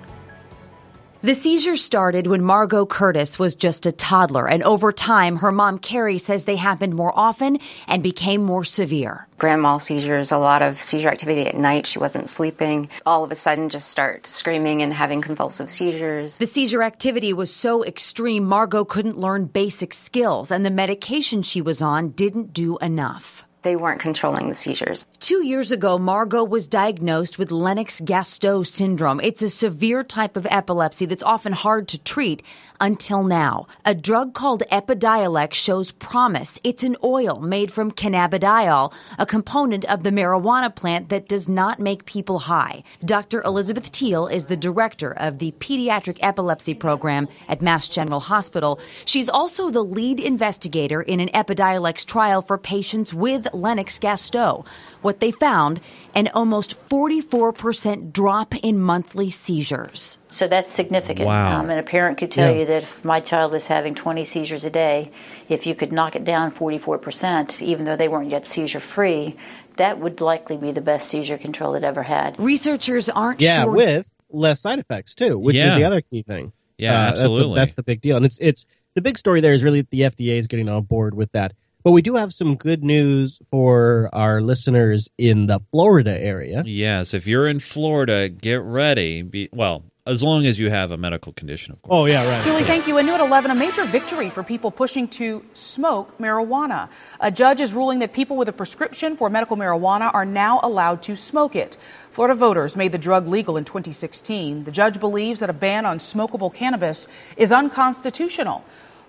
[1.24, 5.78] The seizure started when Margot Curtis was just a toddler, and over time, her mom
[5.78, 9.26] Carrie says they happened more often and became more severe.
[9.38, 11.88] grand mal seizures, a lot of seizure activity at night.
[11.88, 12.90] She wasn't sleeping.
[13.06, 16.40] All of a sudden, just start screaming and having convulsive seizures.
[16.40, 21.62] The seizure activity was so extreme, Margot couldn't learn basic skills, and the medication she
[21.62, 23.46] was on didn't do enough.
[23.64, 25.08] They weren't controlling the seizures.
[25.20, 29.20] Two years ago, Margot was diagnosed with Lennox Gastaut syndrome.
[29.20, 32.44] It's a severe type of epilepsy that's often hard to treat
[32.80, 33.68] until now.
[33.86, 36.60] A drug called Epidiolex shows promise.
[36.64, 41.80] It's an oil made from cannabidiol, a component of the marijuana plant that does not
[41.80, 42.84] make people high.
[43.04, 43.42] Dr.
[43.44, 48.80] Elizabeth Thiele is the director of the pediatric epilepsy program at Mass General Hospital.
[49.06, 54.66] She's also the lead investigator in an Epidiolex trial for patients with Lennox Gastaut.
[55.02, 55.82] What they found
[56.16, 60.18] an almost 44% drop in monthly seizures.
[60.30, 61.28] So that's significant.
[61.28, 61.60] Wow.
[61.60, 62.60] Um, and a parent could tell Yeah.
[62.62, 65.12] you that if my child was having 20 seizures a day,
[65.50, 69.36] if you could knock it down 44%, even though they weren't yet seizure free,
[69.78, 72.40] that would likely be the best seizure control it ever had.
[72.40, 73.72] Researchers aren't Yeah, sure.
[73.74, 75.74] with less side effects too, which Yeah.
[75.74, 76.52] is the other key thing.
[76.78, 77.56] Yeah, Uh, that's the- absolutely.
[77.56, 80.02] That's the, big deal, and it's it's the big story there is really that the
[80.04, 81.54] FDA is getting on board with that.
[81.84, 86.64] But we do have some good news for our listeners in the Florida area.
[86.66, 89.22] Yes, if you're in Florida, get ready.
[89.22, 91.94] Be, well, as long as you have a medical condition, of course.
[91.94, 92.44] Oh yeah, right.
[92.44, 92.98] Julie, thank you.
[92.98, 96.90] And new at 11, a major victory for people pushing to smoke marijuana.
[97.20, 101.02] A judge is ruling that people with a prescription for medical marijuana are now allowed
[101.04, 101.78] to smoke it.
[102.12, 104.66] Florida voters made the drug legal in 2016.
[104.66, 107.08] The judge believes that a ban on smokable cannabis
[107.38, 108.64] is unconstitutional.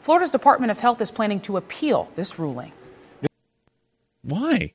[0.05, 2.73] Florida's Department of Health is planning to appeal this ruling.
[4.23, 4.73] Why?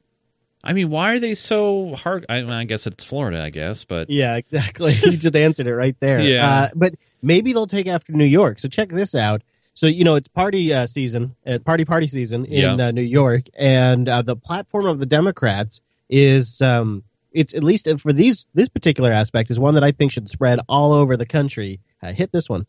[0.64, 2.26] I mean, why are they so hard?
[2.28, 4.94] I, mean, I guess it's Florida, I guess, but Yeah, exactly.
[5.04, 6.20] you just answered it right there.
[6.22, 6.50] Yeah.
[6.50, 8.58] Uh, but maybe they'll take after New York.
[8.58, 9.44] So check this out.
[9.76, 12.88] So you know it's party uh, season, uh, party party season in Yeah.
[12.88, 17.88] uh, New York, and uh, the platform of the Democrats is um, it's at least
[18.00, 21.26] for these this particular aspect is one that I think should spread all over the
[21.26, 21.80] country.
[22.04, 22.66] Uh, hit this one.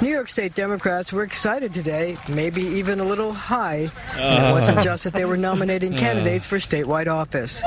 [0.00, 3.90] New York State Democrats were excited today, maybe even a little high.
[4.16, 4.48] And Uh.
[4.48, 5.98] it wasn't just that they were nominating Uh.
[5.98, 7.60] candidates for statewide office.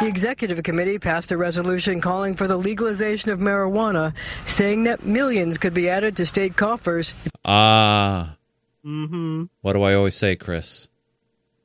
[0.00, 4.14] The executive committee passed a resolution calling for the legalization of marijuana,
[4.46, 7.12] saying that millions could be added to state coffers.
[7.44, 8.36] ah,
[8.84, 9.44] mm-hmm.
[9.60, 10.88] what do I always say, Chris?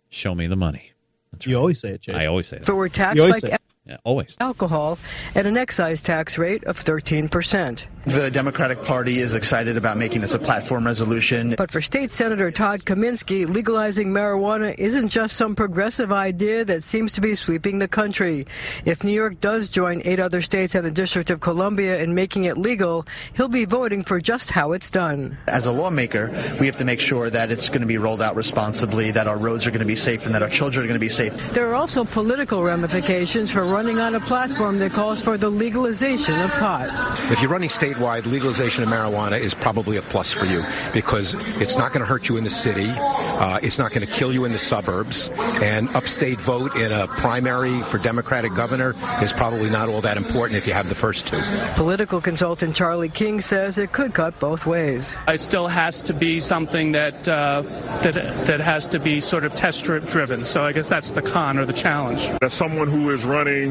[0.10, 0.92] Show me the money.
[1.32, 2.16] That's You always say it, Chase.
[2.16, 2.72] I always say If that.
[2.74, 4.36] it were taxed like say- Yeah, always.
[4.40, 4.98] Alcohol
[5.36, 7.84] at an excise tax rate of 13%.
[8.06, 11.56] The Democratic Party is excited about making this a platform resolution.
[11.58, 17.14] But for State Senator Todd Kaminsky, legalizing marijuana isn't just some progressive idea that seems
[17.14, 18.46] to be sweeping the country.
[18.86, 22.44] If New York does join eight other states and the District of Columbia in making
[22.44, 25.38] it legal, he'll be voting for just how it's done.
[25.48, 26.30] As a lawmaker,
[26.60, 29.38] we have to make sure that it's going to be rolled out responsibly, that our
[29.38, 31.34] roads are going to be safe, and that our children are going to be safe.
[31.54, 36.40] There are also political ramifications for running on a platform that calls for the legalization
[36.40, 36.88] of pot.
[37.30, 40.64] If you're running statewide, legalization of marijuana is probably a plus for you
[40.94, 44.14] because it's not going to hurt you in the city, uh, it's not going to
[44.14, 45.30] kill you in the suburbs,
[45.62, 50.56] and upstate vote in a primary for Democratic governor is probably not all that important
[50.56, 51.44] if you have the first two.
[51.76, 55.14] Political consultant Charlie King says it could cut both ways.
[55.28, 57.64] It still has to be something that uh,
[58.04, 58.14] that
[58.48, 60.46] that has to be sort of test driven.
[60.46, 62.30] So I guess that's the con or the challenge.
[62.42, 63.65] As someone who is running,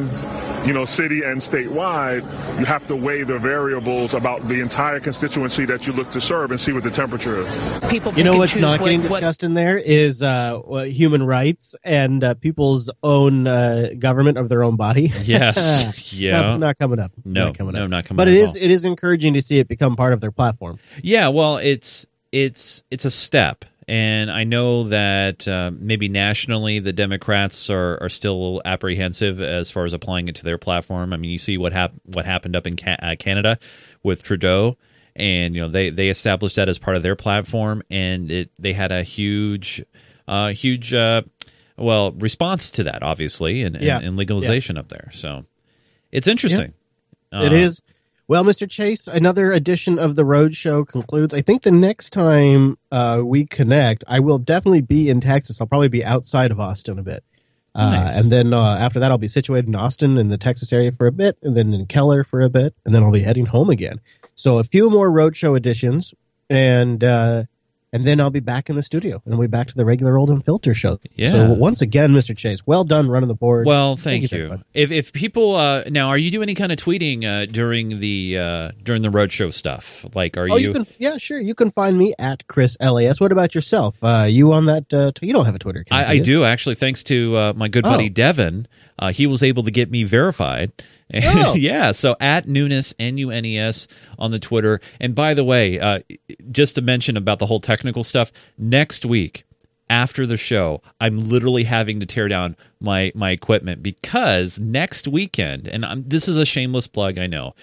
[0.66, 2.22] you know, city and statewide,
[2.59, 6.51] you have to weigh the variables about the entire constituency that you look to serve
[6.51, 7.90] and see what the temperature is.
[7.90, 12.22] People, you know what's not getting what, discussed in there is uh, human rights and
[12.24, 15.12] uh, people's own uh, government of their own body.
[15.24, 17.12] Yes, yeah, not, not, coming up.
[17.24, 17.90] No, not coming no, up.
[17.90, 18.20] not coming.
[18.20, 18.26] Up.
[18.26, 18.62] But it is all.
[18.62, 20.78] it is encouraging to see it become part of their platform.
[21.03, 26.93] Yeah, well, it's it's it's a step and I know that uh, maybe nationally the
[26.93, 31.12] Democrats are, are still apprehensive as far as applying it to their platform.
[31.12, 33.59] I mean, you see what hap- what happened up in Ca- uh, Canada
[34.03, 34.76] with Trudeau,
[35.14, 38.72] and you know they they established that as part of their platform, and it they
[38.72, 39.85] had a huge,
[40.26, 41.22] uh, huge, uh,
[41.76, 43.97] well response to that, obviously, and, yeah.
[43.97, 44.80] and, and legalization yeah.
[44.80, 45.11] up there.
[45.12, 45.45] So
[46.11, 46.72] it's interesting.
[47.32, 47.43] Yeah.
[47.43, 47.82] it is.
[48.27, 48.68] Well, Mr.
[48.68, 51.35] Chase, another edition of the Road Show concludes.
[51.35, 55.61] I think the next time uh, we connect, I will definitely be in Texas.
[55.61, 57.22] I'll probably be outside of Austin a bit.
[57.75, 58.20] Uh, nice.
[58.20, 61.07] and then uh, after that, I'll be situated in Austin in the Texas area for
[61.07, 63.68] a bit, and then in Keller for a bit, and then I'll be heading home
[63.68, 64.01] again.
[64.37, 66.14] So a few more Roadshow editions,
[66.49, 67.43] and uh,
[67.95, 70.18] and then I'll be back in the studio, and we'll be back to the regular
[70.18, 70.99] old unfiltered show.
[71.14, 71.28] Yeah.
[71.28, 72.36] So once again, Mr.
[72.36, 73.68] Chase, well done running the board.
[73.68, 74.49] Well, thank, thank you.
[74.49, 74.64] you.
[74.74, 78.36] If if people uh, now, are you doing any kind of tweeting uh, during the
[78.36, 80.05] uh, during the roadshow stuff?
[80.12, 80.66] Like, are oh, you?
[80.68, 81.38] you can, yeah, sure.
[81.38, 83.20] You can find me at Chris Las.
[83.20, 83.97] What about yourself?
[84.03, 84.92] Uh, you on that?
[84.92, 86.09] Uh, t- you don't have a Twitter account.
[86.09, 88.09] I, I do actually, thanks to uh, my good buddy Oh.
[88.09, 88.66] Devin.
[88.99, 90.70] Uh, he was able to get me verified.
[91.24, 91.55] Oh.
[91.55, 93.86] yeah, so at Nunes N U N E S
[94.18, 94.80] on the Twitter.
[95.00, 96.00] And by the way, uh,
[96.50, 99.44] just to mention about the whole technical stuff, next week
[99.90, 105.68] after the show, I'm literally having to tear down my my equipment because next weekend,
[105.68, 107.55] and I'm, this is a shameless plug, I know.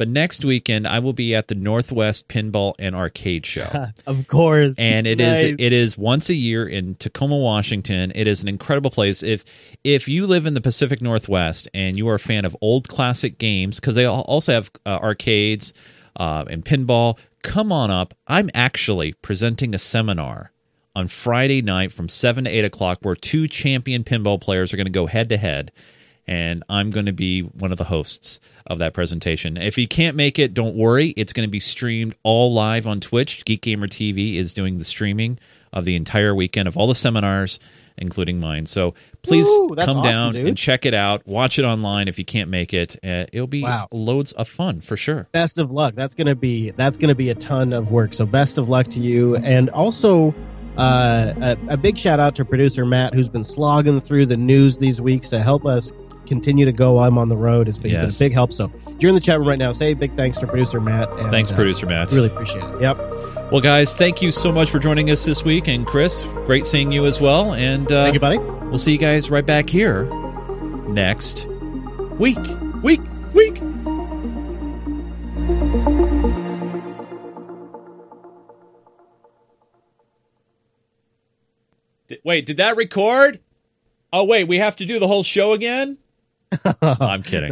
[0.00, 3.68] But next weekend, I will be at the Northwest Pinball and Arcade Show.
[4.06, 4.74] of course.
[4.78, 5.56] and it is Nice.
[5.58, 8.10] it is once a year in Tacoma, Washington.
[8.14, 9.22] It is an incredible place.
[9.22, 9.44] If
[9.84, 13.36] if you live in the Pacific Northwest and you are a fan of old classic
[13.36, 15.74] games, because they also have uh, arcades
[16.16, 18.14] uh, and pinball, come on up.
[18.26, 20.50] I'm actually presenting a seminar
[20.96, 24.86] on Friday night from seven to eight o'clock, where two champion pinball players are going
[24.86, 25.72] to go head to head
[26.30, 29.56] and I'm going to be one of the hosts of that presentation.
[29.56, 31.08] If you can't make it, don't worry.
[31.16, 33.44] It's going to be streamed all live on Twitch.
[33.44, 35.38] Geek Gamer TV is doing the streaming
[35.72, 37.58] of the entire weekend of all the seminars,
[37.98, 38.66] including mine.
[38.66, 40.46] So please that's come awesome, down dude.
[40.46, 41.26] and check it out.
[41.26, 42.96] Watch it online if you can't make it.
[43.04, 43.88] Uh, it'll be Wow.
[43.90, 45.26] loads of fun for sure.
[45.32, 45.94] best of luck.
[45.96, 48.14] That's gonna be that's gonna be a ton of work.
[48.14, 50.32] So best of luck to you, and also
[50.76, 51.32] uh,
[51.68, 55.00] a, a big shout out to producer Matt, who's been slogging through the news these
[55.02, 55.92] weeks to help us
[56.30, 57.00] continue to go.
[57.00, 57.68] I'm on the road.
[57.68, 58.52] It's been, he's been a big help.
[58.52, 60.80] So if you're in the chat room right now, say a big thanks to producer
[60.80, 61.10] Matt.
[61.10, 62.12] And, Thanks, uh, producer Matt.
[62.12, 62.80] Really appreciate it.
[62.80, 62.98] Yep.
[63.50, 65.66] Well, guys, thank you so much for joining us this week.
[65.66, 67.52] And Chris, great seeing you as well.
[67.54, 68.38] And uh, Thank you, buddy.
[68.38, 70.04] We'll see you guys right back here
[70.88, 71.46] next
[72.18, 72.38] week.
[72.82, 73.00] Week.
[73.34, 73.60] Week.
[82.22, 83.40] Wait, did that record?
[84.12, 85.98] Oh, wait, we have to do the whole show again?
[86.82, 87.48] I'm kidding.